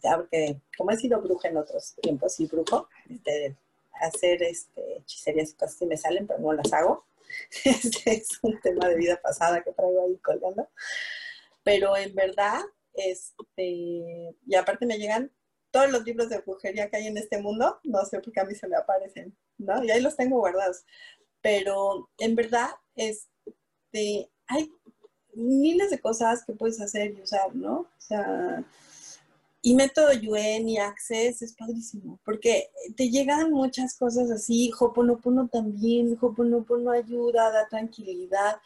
[0.00, 3.56] porque como he sido bruja en otros tiempos y brujo, este,
[4.00, 7.04] hacer este, hechicerías y cosas que me salen, pero no las hago.
[7.64, 10.68] Este es un tema de vida pasada que traigo ahí colgando.
[11.62, 12.60] Pero en verdad,
[12.94, 15.30] este, y aparte me llegan
[15.70, 18.44] todos los libros de brujería que hay en este mundo, no sé por qué a
[18.44, 19.82] mí se me aparecen, ¿no?
[19.84, 20.84] Y ahí los tengo guardados.
[21.40, 24.72] Pero en verdad, este, hay
[25.34, 27.80] miles de cosas que puedes hacer y usar, ¿no?
[27.80, 28.64] O sea,
[29.60, 36.16] y método Yuen y Access es padrísimo, porque te llegan muchas cosas así, Hoponopono también,
[36.20, 38.56] Hoponopono ayuda, da tranquilidad,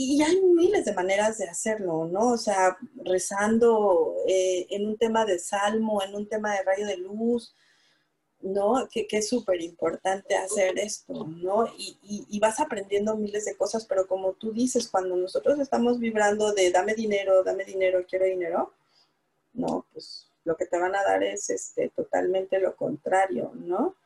[0.00, 2.32] y hay miles de maneras de hacerlo, ¿no?
[2.32, 6.98] O sea, rezando eh, en un tema de salmo, en un tema de rayo de
[6.98, 7.52] luz,
[8.40, 8.88] ¿no?
[8.88, 11.66] Que, es súper importante hacer esto, ¿no?
[11.76, 16.70] Y, vas aprendiendo miles de cosas, pero como tú dices, cuando nosotros estamos vibrando de
[16.70, 18.72] dame dinero, dame dinero, quiero dinero,
[19.52, 19.84] ¿no?
[19.92, 23.96] Pues lo que te van a dar es este, totalmente lo contrario, ¿no?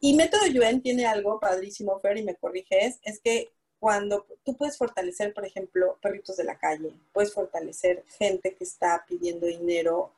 [0.00, 4.78] Y Método Yuen tiene algo padrísimo, Fer, y me corriges, es que cuando tú puedes
[4.78, 10.10] fortalecer, por ejemplo, perritos de la calle, puedes fortalecer gente que está pidiendo dinero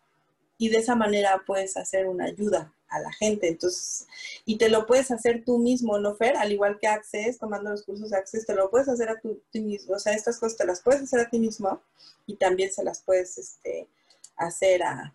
[0.58, 3.48] y de esa manera puedes hacer una ayuda a la gente.
[3.48, 4.06] Entonces,
[4.44, 6.36] y te lo puedes hacer tú mismo, ¿no, Fer?
[6.36, 9.60] Al igual que Access, tomando los cursos de Access, te lo puedes hacer a ti
[9.60, 9.96] mismo.
[9.96, 11.82] O sea, estas cosas te las puedes hacer a ti mismo
[12.26, 13.88] y también se las puedes este,
[14.36, 15.12] hacer a,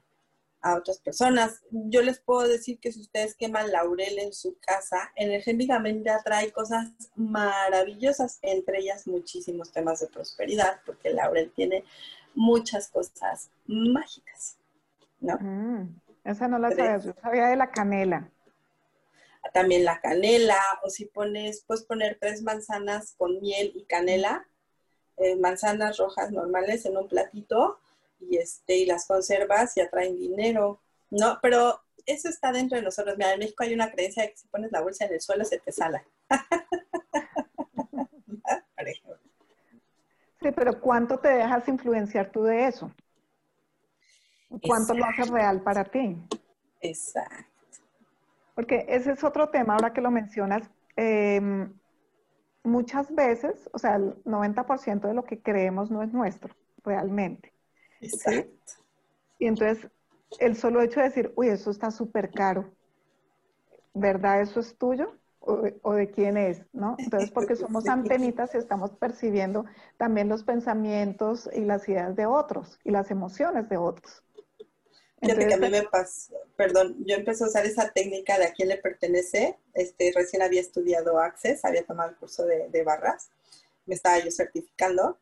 [0.61, 1.61] a otras personas.
[1.71, 6.89] Yo les puedo decir que si ustedes queman laurel en su casa, energéticamente atrae cosas
[7.15, 11.83] maravillosas, entre ellas muchísimos temas de prosperidad, porque el laurel tiene
[12.35, 14.57] muchas cosas mágicas.
[15.19, 15.37] ¿no?
[15.39, 18.29] Mm, esa no la sabía, yo sabía de la canela.
[19.53, 24.45] También la canela, o si pones, puedes poner tres manzanas con miel y canela,
[25.17, 27.79] eh, manzanas rojas normales en un platito,
[28.29, 31.39] y, este, y las conservas y atraen dinero, ¿no?
[31.41, 33.17] Pero eso está dentro de nosotros.
[33.17, 35.45] Mira, en México hay una creencia de que si pones la bolsa en el suelo
[35.45, 36.03] se te sala.
[40.41, 42.91] sí, pero ¿cuánto te dejas influenciar tú de eso?
[44.67, 46.17] ¿Cuánto lo haces real para ti?
[46.81, 47.45] Exacto.
[48.55, 50.69] Porque ese es otro tema, ahora que lo mencionas.
[50.95, 51.73] Em,
[52.63, 56.53] muchas veces, o sea, el 90% de lo que creemos no es nuestro,
[56.83, 57.50] realmente.
[58.01, 58.73] Exacto.
[59.39, 59.89] Y entonces,
[60.39, 62.71] el solo hecho de decir, uy, eso está súper caro,
[63.93, 64.41] ¿verdad?
[64.41, 65.17] ¿Eso es tuyo?
[65.39, 66.95] O, de quién es, ¿no?
[66.99, 69.65] Entonces, porque somos antenitas y estamos percibiendo
[69.97, 74.23] también los pensamientos y las ideas de otros y las emociones de otros.
[75.19, 78.69] Que a mí me pasó, perdón, yo empecé a usar esa técnica de a quién
[78.69, 79.57] le pertenece.
[79.73, 83.29] Este, recién había estudiado Access, había tomado el curso de, de barras,
[83.85, 85.17] me estaba yo certificando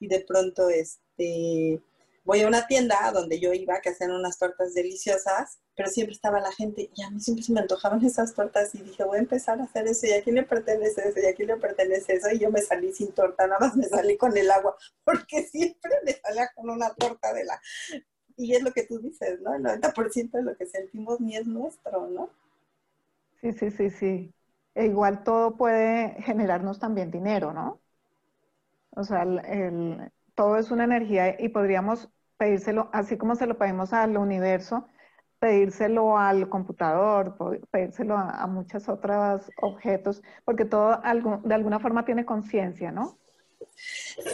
[0.00, 1.80] y de pronto, este,
[2.24, 6.40] voy a una tienda donde yo iba, que hacían unas tortas deliciosas, pero siempre estaba
[6.40, 9.20] la gente y a mí siempre se me antojaban esas tortas y dije, voy a
[9.20, 12.14] empezar a hacer eso y a quién le pertenece eso y a quién le pertenece
[12.14, 15.42] eso y yo me salí sin torta, nada más me salí con el agua, porque
[15.44, 17.60] siempre me salía con una torta de la...
[18.36, 19.54] Y es lo que tú dices, ¿no?
[19.54, 22.30] El 90% de lo que sentimos ni es nuestro, ¿no?
[23.40, 24.34] Sí, sí, sí, sí.
[24.74, 27.80] E igual todo puede generarnos también dinero, ¿no?
[28.90, 33.92] O sea, el, todo es una energía y podríamos pedírselo, así como se lo pedimos
[33.92, 34.88] al universo,
[35.38, 37.36] pedírselo al computador,
[37.70, 41.00] pedírselo a, muchos otros objetos, porque todo
[41.44, 43.18] de alguna forma tiene conciencia, ¿no?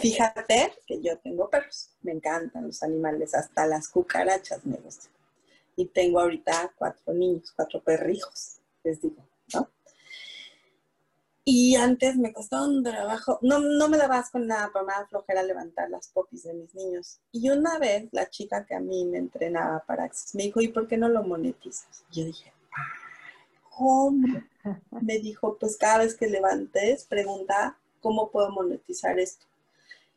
[0.01, 5.13] Fíjate que yo tengo perros, me encantan los animales, hasta las cucarachas me gustan.
[5.77, 9.25] Y tengo ahorita cuatro niños, cuatro perrijos, les digo,
[9.55, 9.69] ¿no?
[11.53, 15.09] Y antes me costaba un trabajo, no, no me daba con nada, pero me daba
[15.09, 17.19] flojera levantar las popis de mis niños.
[17.33, 20.69] Y una vez la chica que a mí me entrenaba para Access me dijo, ¿y
[20.69, 22.05] por qué no lo monetizas?
[22.13, 22.53] Y yo dije,
[23.69, 24.45] ¿cómo?
[25.03, 29.45] Me dijo, pues cada vez que levantes, pregunta, ¿cómo puedo monetizar esto?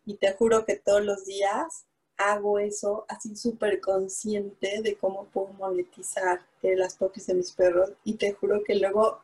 [0.05, 5.47] Y te juro que todos los días hago eso así súper consciente de cómo puedo
[5.53, 7.89] monetizar eh, las popis de mis perros.
[8.03, 9.23] Y te juro que luego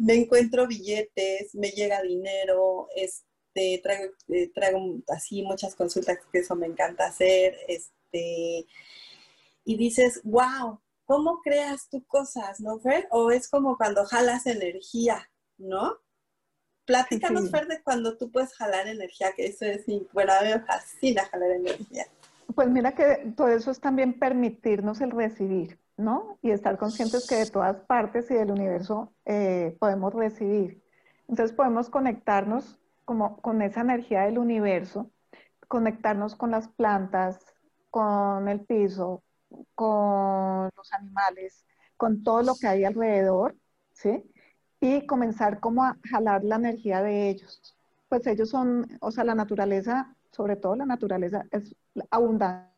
[0.00, 6.56] me encuentro billetes, me llega dinero, este, traigo, eh, traigo así muchas consultas, que eso
[6.56, 8.66] me encanta hacer, este,
[9.64, 13.08] y dices, wow, ¿cómo creas tú cosas, no, Fer?
[13.10, 15.98] O es como cuando jalas energía, ¿no?
[16.86, 20.60] Platícanos, Fer, de cuando tú puedes jalar energía, que eso es, bueno, a mí me
[20.60, 22.06] fascina jalar energía.
[22.54, 25.78] Pues mira que todo eso es también permitirnos el recibir.
[26.00, 26.38] ¿No?
[26.42, 30.82] Y estar conscientes que de todas partes y del universo eh, podemos recibir.
[31.28, 35.10] Entonces podemos conectarnos como con esa energía del universo,
[35.68, 37.38] conectarnos con las plantas,
[37.90, 39.22] con el piso,
[39.74, 41.64] con los animales,
[41.96, 43.56] con todo lo que hay alrededor,
[43.92, 44.24] ¿sí?
[44.80, 47.76] Y comenzar como a jalar la energía de ellos.
[48.08, 51.74] Pues ellos son, o sea, la naturaleza, sobre todo la naturaleza, es
[52.10, 52.70] abundante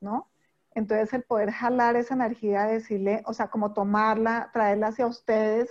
[0.00, 0.30] ¿no?
[0.76, 5.70] Entonces el poder jalar esa energía, decirle, o sea, como tomarla, traerla hacia ustedes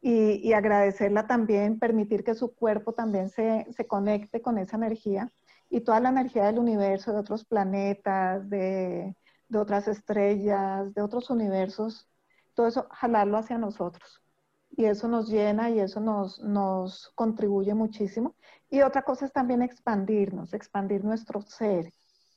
[0.00, 5.32] y, agradecerla también, permitir que su cuerpo también se, conecte con esa energía
[5.70, 9.16] y toda la energía del universo, de otros planetas, de,
[9.52, 12.08] otras estrellas, de otros universos,
[12.54, 14.22] todo eso jalarlo hacia nosotros.
[14.70, 18.36] Y eso nos llena y eso nos contribuye muchísimo.
[18.70, 21.92] Y otra cosa es también expandirnos, expandir nuestro ser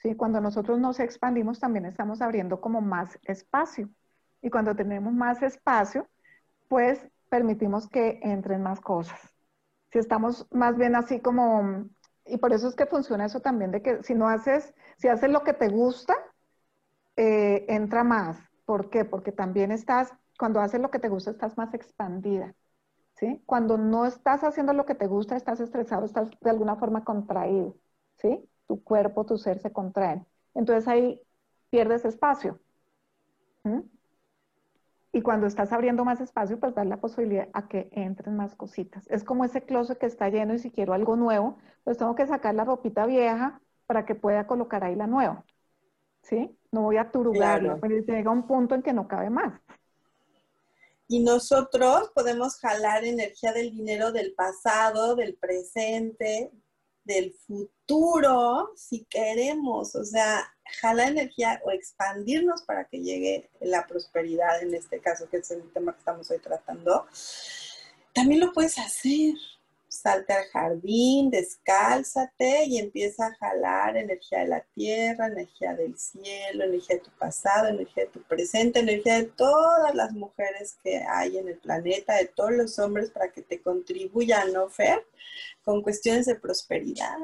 [0.07, 0.15] ¿sí?
[0.15, 3.89] Cuando nosotros nos expandimos también estamos abriendo como más espacio.
[4.41, 6.07] Y cuando tenemos más espacio,
[6.69, 6.99] pues
[7.29, 9.19] permitimos que entren más cosas.
[9.91, 11.85] Si estamos más bien así como,
[12.25, 15.29] y por eso es que funciona eso también, de que si no haces, si haces
[15.29, 16.15] lo que te gusta,
[17.15, 18.37] eh, entra más.
[18.65, 19.05] ¿Por qué?
[19.05, 22.53] Porque también estás, cuando haces lo que te gusta, estás más expandida.
[23.15, 23.41] ¿Sí?
[23.47, 27.75] Cuando no estás haciendo lo que te gusta, estás estresado, estás de alguna forma contraído,
[28.17, 28.47] ¿sí?
[28.67, 30.25] Tu cuerpo, tu ser se contraen.
[30.53, 31.21] Entonces ahí
[31.69, 32.59] pierdes espacio.
[33.63, 33.81] ¿Mm?
[35.13, 39.07] Y cuando estás abriendo más espacio, pues das la posibilidad a que entren más cositas.
[39.07, 42.27] Es como ese closet que está lleno y si quiero algo nuevo, pues tengo que
[42.27, 45.43] sacar la ropita vieja para que pueda colocar ahí la nueva.
[46.21, 46.55] ¿Sí?
[46.71, 49.59] No voy a turularlo, pero llega un punto en que no cabe más.
[51.07, 56.51] Y nosotros podemos jalar energía del dinero del pasado, del presente,
[57.07, 64.61] del futuro, si queremos, o sea, jalar energía o expandirnos para que llegue la prosperidad,
[64.61, 67.07] en este caso, que es el tema que estamos hoy tratando,
[68.13, 69.33] también lo puedes hacer
[70.01, 76.63] salte al jardín, descálzate y empieza a jalar energía de la tierra, energía del cielo,
[76.63, 81.37] energía de tu pasado, energía de tu presente, energía de todas las mujeres que hay
[81.37, 85.05] en el planeta, de todos los hombres para que te contribuyan, ¿no, Fer?
[85.63, 87.17] Con cuestiones de prosperidad.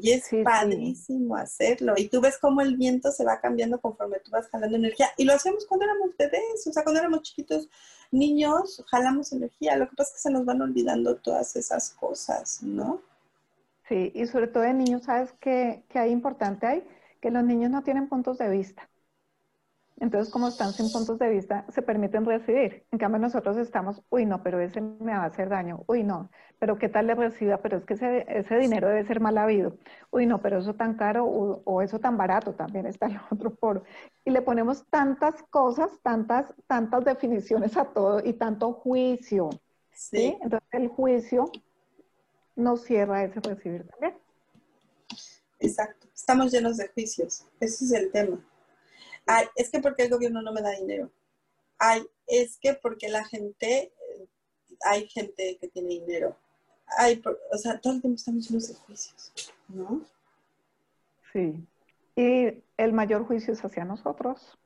[0.00, 1.94] Y es padrísimo hacerlo.
[1.96, 5.08] Y tú ves cómo el viento se va cambiando conforme tú vas jalando energía.
[5.16, 7.68] Y lo hacemos cuando éramos bebés, o sea, cuando éramos chiquitos,
[8.10, 9.76] niños, jalamos energía.
[9.76, 13.02] Lo que pasa es que se nos van olvidando todas esas cosas, ¿no?
[13.88, 16.84] Sí, y sobre todo de niños, ¿sabes qué, qué hay importante ahí?
[17.20, 18.88] Que los niños no tienen puntos de vista.
[20.00, 22.84] Entonces, como están sin puntos de vista, se permiten recibir.
[22.90, 25.84] En cambio, nosotros estamos, uy, no, pero ese me va a hacer daño.
[25.86, 27.58] Uy, no, pero ¿qué tal le reciba?
[27.58, 29.76] Pero es que ese, ese dinero debe ser mal habido.
[30.10, 33.84] Uy, no, pero eso tan caro o, eso tan barato también está el otro por.
[34.24, 39.50] Y le ponemos tantas cosas, tantas, tantas definiciones a todo y tanto juicio.
[39.92, 40.36] ¿sí?
[40.42, 41.50] Entonces, el juicio
[42.56, 44.14] nos cierra ese recibir también.
[45.60, 46.08] Exacto.
[46.12, 47.46] Estamos llenos de juicios.
[47.60, 48.44] Ese es el tema.
[49.26, 51.10] Ay, es que porque el gobierno no me da dinero.
[51.78, 53.92] Ay, es que porque la gente,
[54.84, 56.36] hay gente que tiene dinero.
[56.98, 59.32] Ay, o sea, todo el tiempo estamos en los juicios,
[59.68, 60.02] ¿no?
[61.32, 61.66] Sí.
[62.16, 64.56] Y el mayor juicio es hacia nosotros.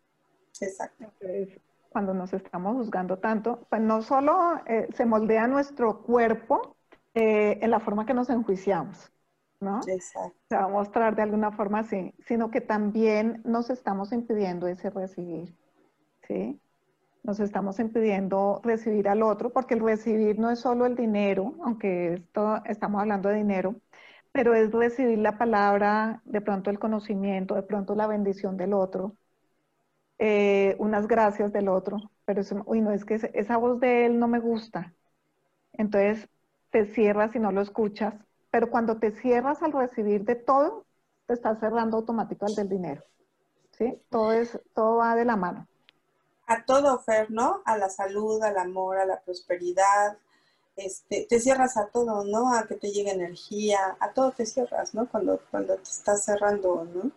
[0.61, 1.05] Exacto.
[1.05, 6.77] Entonces, cuando nos estamos juzgando tanto, pues no solo eh, se moldea nuestro cuerpo
[7.15, 9.11] eh, en la forma que nos enjuiciamos,
[9.61, 9.81] ¿no?
[9.87, 10.37] Exacto.
[10.49, 14.91] Se va a mostrar de alguna forma así, sino que también nos estamos impidiendo ese
[14.91, 15.55] recibir,
[16.27, 16.61] ¿sí?
[17.23, 22.15] Nos estamos impidiendo recibir al otro, porque el recibir no es solo el dinero, aunque
[22.15, 23.75] esto estamos hablando de dinero,
[24.33, 29.17] pero es recibir la palabra, de pronto el conocimiento, de pronto la bendición del otro,
[30.19, 34.29] eh, unas gracias del otro, pero uy, no, es que esa voz de él no
[34.29, 34.95] me gusta.
[35.73, 36.29] Entonces
[36.71, 38.15] te cierras y no lo escuchas
[38.51, 40.85] pero cuando te cierras al recibir de todo,
[41.27, 43.03] te estás cerrando automático al del dinero.
[43.73, 44.01] ¿Sí?
[44.11, 45.67] Todo, es, todo va de la mano.
[46.47, 47.63] A todo, Fer, ¿no?
[47.65, 50.17] A la salud, al amor, a la prosperidad.
[50.75, 52.55] Este, te cierras a todo, ¿no?
[52.55, 55.09] A que te llegue energía, a todo te cierras, ¿no?
[55.09, 57.11] Cuando, cuando te estás cerrando, ¿no?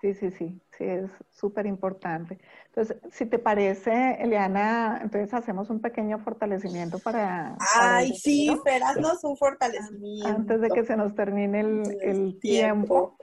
[0.00, 2.38] Sí, sí, sí, sí, es súper importante.
[2.66, 7.56] Entonces, si te parece, Eliana, entonces hacemos un pequeño fortalecimiento para...
[7.78, 8.82] Ay, sí, Fer,
[9.22, 10.28] un fortalecimiento.
[10.28, 13.18] Antes de que se nos termine el, tiempo.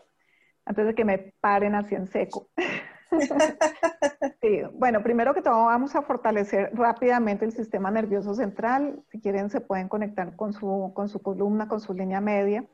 [0.65, 2.49] antes de que me paren así en seco.
[4.41, 9.01] sí, bueno, primero que todo vamos a fortalecer rápidamente el sistema nervioso central.
[9.09, 12.65] Si quieren, se pueden conectar con su, con su columna, con su línea media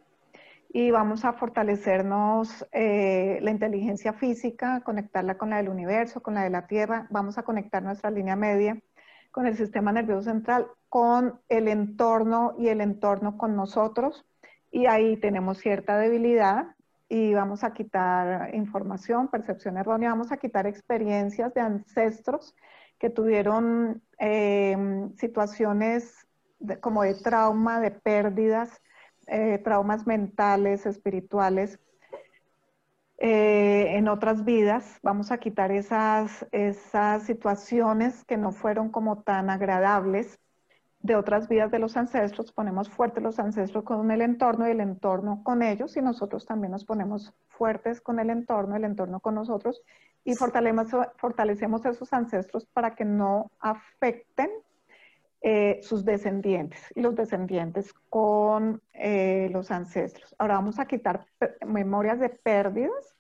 [0.76, 6.42] y vamos a fortalecernos eh, la inteligencia física, conectarla con la del universo, con la
[6.42, 8.82] de la Tierra, vamos a conectar nuestra línea media
[9.30, 14.26] con el sistema nervioso central, con el entorno y el entorno con nosotros.
[14.72, 16.76] Y ahí tenemos cierta debilidad
[17.08, 22.56] y vamos a quitar información, percepción errónea, vamos a quitar experiencias de ancestros
[22.98, 24.76] que tuvieron eh,
[25.18, 26.28] situaciones
[26.80, 28.82] como de trauma, de pérdidas,
[29.28, 31.80] eh, traumas mentales, espirituales,
[33.18, 39.50] eh, en otras vidas, vamos a quitar esas, esas situaciones que no fueron como tan
[39.50, 40.40] agradables
[41.00, 44.80] de otras vidas de los ancestros, ponemos fuertes los ancestros con el entorno y el
[44.80, 49.36] entorno con ellos y nosotros también nos ponemos fuertes con el entorno, el entorno con
[49.36, 49.82] nosotros
[50.24, 54.50] y fortalecemos, fortalecemos esos ancestros para que no afecten
[55.46, 60.34] eh, sus descendientes y los descendientes con eh, los ancestros.
[60.40, 61.26] Ahora vamos a quitar
[61.68, 63.14] memorias de pérdidas,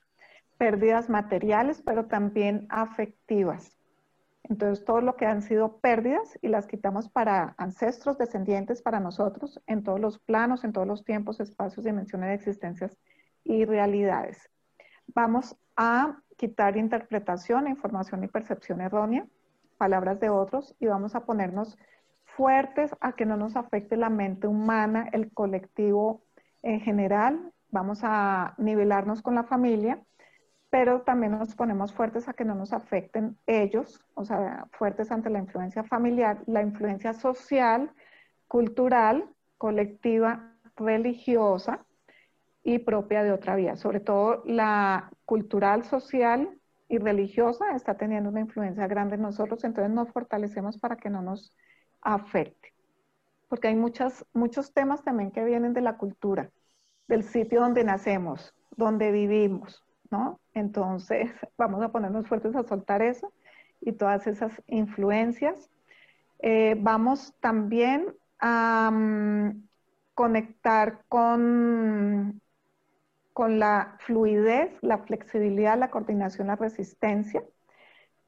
[0.57, 3.77] pérdidas materiales, pero también afectivas.
[4.43, 9.61] Entonces, todo lo que han sido pérdidas y las quitamos para ancestros, descendientes, para nosotros,
[9.67, 12.97] en todos los planos, en todos los tiempos, espacios, dimensiones de existencias
[13.43, 14.49] y realidades.
[15.07, 19.27] Vamos a quitar interpretación, información y percepción errónea,
[19.77, 21.77] palabras de otros, y vamos a ponernos
[22.35, 26.23] fuertes a que no nos afecte la mente humana, el colectivo
[26.61, 27.51] en general.
[27.69, 30.01] Vamos a nivelarnos con la familia,
[30.69, 35.29] pero también nos ponemos fuertes a que no nos afecten ellos, o sea, fuertes ante
[35.29, 37.91] la influencia familiar, la influencia social,
[38.47, 41.85] cultural, colectiva, religiosa
[42.63, 43.75] y propia de otra vía.
[43.75, 46.49] Sobre todo la cultural, social
[46.87, 51.21] y religiosa está teniendo una influencia grande en nosotros, entonces nos fortalecemos para que no
[51.21, 51.55] nos
[52.03, 52.73] afecte.
[53.47, 56.51] Porque hay muchas, muchos temas también que vienen de la cultura,
[57.07, 60.39] del sitio donde nacemos, donde vivimos, ¿no?
[60.53, 63.31] Entonces, vamos a ponernos fuertes a soltar eso
[63.81, 65.69] y todas esas influencias.
[66.39, 69.67] Eh, vamos también a mm,
[70.13, 72.41] conectar con,
[73.33, 77.43] con la fluidez, la flexibilidad, la coordinación, la resistencia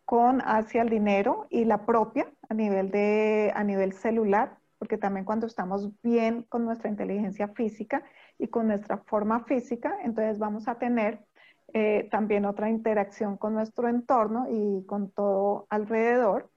[0.05, 5.25] con hacia el dinero y la propia a nivel, de, a nivel celular, porque también
[5.25, 8.03] cuando estamos bien con nuestra inteligencia física
[8.37, 11.25] y con nuestra forma física, entonces vamos a tener
[11.73, 16.51] eh, también otra interacción con nuestro entorno y con todo alrededor.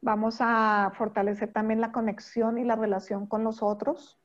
[0.00, 4.18] Vamos a fortalecer también la conexión y la relación con los otros,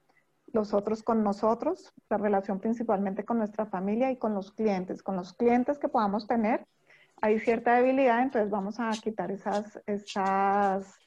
[0.51, 5.15] los otros con nosotros, la relación principalmente con nuestra familia y con los clientes, con
[5.15, 6.65] los clientes que podamos tener
[7.23, 10.99] hay cierta debilidad, entonces vamos a quitar esas, esas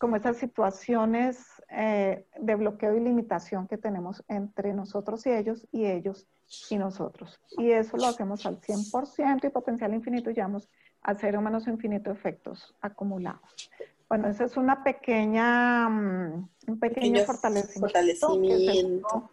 [0.00, 5.84] como esas situaciones eh, de bloqueo y limitación que tenemos entre nosotros y ellos y
[5.84, 6.26] ellos
[6.70, 7.38] y nosotros.
[7.58, 10.70] Y eso lo hacemos al 100% y potencial infinito y llevamos
[11.02, 13.70] a cero menos infinito efectos acumulados.
[14.08, 17.80] Bueno, esa es una pequeña, mm, un pequeño fortalecimiento.
[17.80, 19.30] fortalecimiento.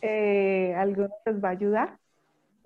[0.00, 1.98] Eh, algunos les va a ayudar.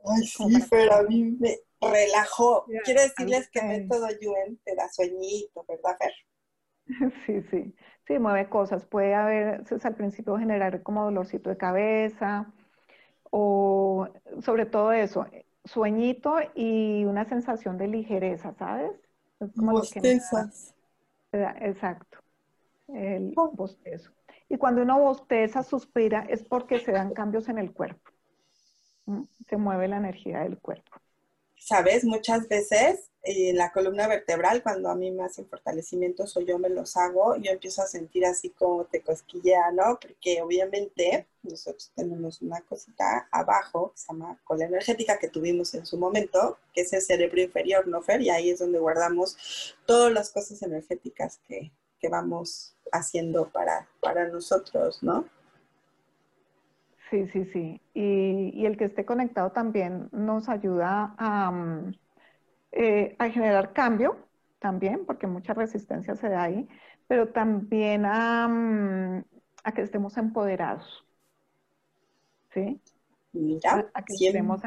[0.07, 2.67] Ay, sí, pero a mí me, relajó.
[2.85, 6.13] Quiero decirles que método Yuen te da sueñito, ¿verdad, Fer?
[7.27, 7.75] Sí, sí.
[8.07, 8.85] Sí, mueve cosas.
[8.85, 12.53] Puede haber, al principio generar como dolorcito de cabeza
[13.31, 14.09] o
[14.41, 15.27] sobre todo eso,
[15.65, 18.93] sueñito y una sensación de ligereza, ¿sabes?
[19.57, 20.75] como Bostezas.
[21.33, 22.19] Exacto.
[22.89, 23.51] El oh.
[23.53, 24.13] bostezo.
[24.49, 28.11] Y cuando uno bosteza, suspira, es porque se dan cambios en el cuerpo.
[29.49, 31.02] Se mueve la energía del cuerpo.
[31.65, 32.05] ¿Sabes?
[32.05, 36.69] Muchas veces en la columna vertebral, cuando a mí me hacen fortalecimientos o yo me
[36.69, 39.99] los hago, yo empiezo a sentir así como te cosquillea, ¿no?
[40.01, 45.87] Porque obviamente nosotros tenemos una cosita abajo que se llama cola energética que tuvimos en
[45.87, 48.21] su momento, que es el cerebro inferior, ¿no, Fer?
[48.23, 54.29] Y ahí es donde guardamos todas las cosas energéticas que, que vamos haciendo para, para
[54.29, 55.29] nosotros, ¿no?
[57.13, 57.81] Sí, sí, sí.
[57.93, 61.95] Y, el que esté conectado también nos ayuda a, mm,
[62.73, 64.17] eh, a, generar cambio,
[64.59, 66.67] también, porque mucha resistencia se da ahí,
[67.07, 69.25] pero también a, mm,
[69.63, 71.07] a que estemos empoderados.
[72.55, 72.81] ¿Sí?
[73.35, 74.63] Mira, a, que estemos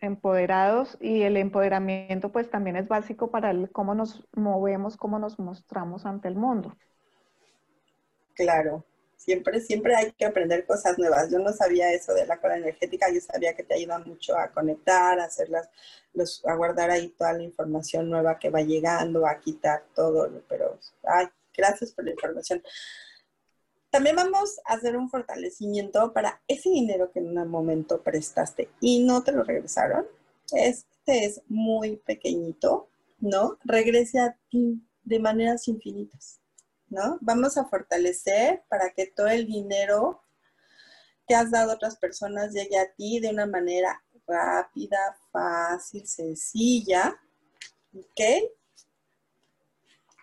[0.00, 5.38] empoderados y el empoderamiento pues también es básico para el, cómo nos movemos, cómo nos
[5.38, 6.76] mostramos ante el mundo.
[8.34, 8.84] Claro,
[9.18, 11.28] Siempre, siempre hay que aprender cosas nuevas.
[11.30, 14.48] Yo no sabía eso de la cola energética, yo sabía que te ayuda mucho a
[14.52, 15.68] conectar, a hacerlas,
[16.14, 20.78] los, a guardar ahí toda la información nueva que va llegando, a quitar todo, pero
[21.02, 22.62] ay, gracias por la información.
[23.90, 29.02] También vamos a hacer un fortalecimiento para ese dinero que en un momento prestaste y
[29.02, 30.06] no te lo regresaron.
[30.52, 32.88] Este es muy pequeñito,
[33.18, 33.58] ¿no?
[33.64, 36.40] Regrese a ti de maneras infinitas.
[36.90, 37.18] ¿No?
[37.20, 40.22] Vamos a fortalecer para que todo el dinero
[41.26, 44.98] que has dado a otras personas llegue a ti de una manera rápida,
[45.30, 47.20] fácil, sencilla,
[47.94, 48.20] ¿ok?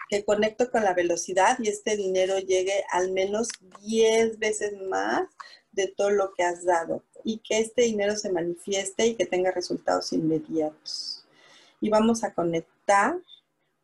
[0.09, 3.49] Que conecto con la velocidad y este dinero llegue al menos
[3.81, 5.27] 10 veces más
[5.71, 7.03] de todo lo que has dado.
[7.27, 11.25] y que este dinero se manifieste y que tenga resultados inmediatos.
[11.81, 13.19] Y vamos a conectar,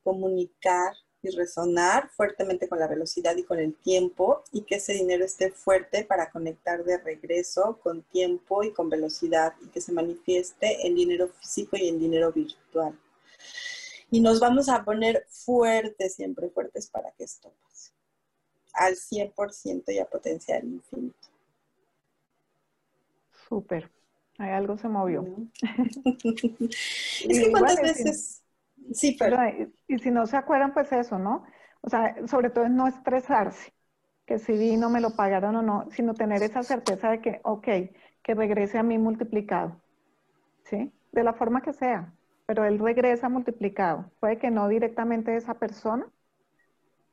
[0.04, 0.94] comunicar
[1.24, 5.52] y resonar fuertemente con la velocidad y con el tiempo y que ese dinero esté
[5.52, 10.96] fuerte para conectar de regreso con tiempo y con velocidad y que se manifieste en
[10.96, 12.98] dinero físico y en dinero virtual.
[14.10, 17.92] Y nos vamos a poner fuertes, siempre fuertes para que esto pase.
[18.74, 21.30] Al 100% y a potencial infinito.
[23.48, 23.90] Súper.
[24.38, 25.26] Algo se movió.
[25.62, 28.41] es que cuántas veces...
[28.94, 29.38] Sí, pero...
[29.88, 31.44] Y, si no se acuerdan, pues eso, ¿no?
[31.82, 33.74] O sea, sobre todo es no estresarse,
[34.26, 37.68] que si vino, me lo pagaron o no, sino tener esa certeza de que, ok,
[38.22, 39.82] que regrese a mí multiplicado,
[40.64, 40.94] ¿sí?
[41.12, 42.14] De la forma que sea,
[42.46, 44.12] pero él regresa multiplicado.
[44.20, 46.06] Puede que no directamente esa persona,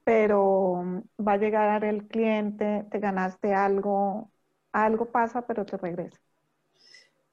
[0.05, 4.31] pero va a llegar el cliente, te ganaste algo,
[4.73, 6.19] algo pasa, pero te regresa.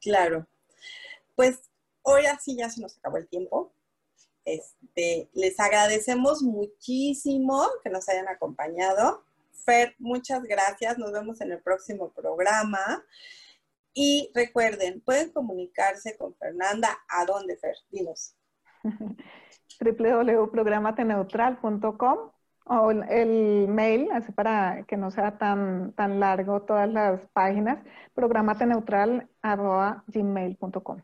[0.01, 0.45] Claro.
[1.35, 1.61] Pues
[2.01, 3.74] hoy así ya se nos acabó el tiempo.
[4.45, 9.25] Este, les agradecemos muchísimo que nos hayan acompañado.
[9.65, 10.99] Fer, muchas gracias.
[10.99, 13.03] Nos vemos en el próximo programa.
[13.93, 16.95] Y recuerden, pueden comunicarse con Fernanda.
[17.09, 17.75] ¿A dónde, Fer?
[17.89, 18.35] Dinos.
[19.79, 22.31] www.programateneutral.com
[22.67, 27.77] o el mail, así para que no sea tan, tan largo todas las páginas,
[28.13, 31.01] programateneutral.gmail.com.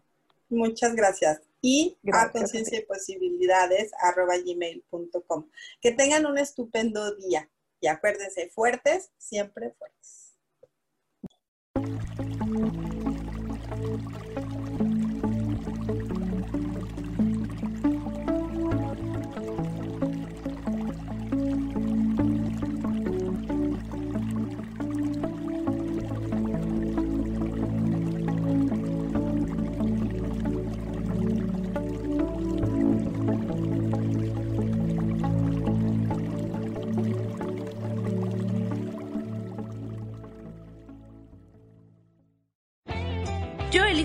[0.50, 5.49] Muchas gracias y a conciencia y posibilidades arroba gmail.com.
[5.80, 7.49] Que tengan un estupendo día
[7.80, 10.36] y acuérdense, fuertes, siempre fuertes.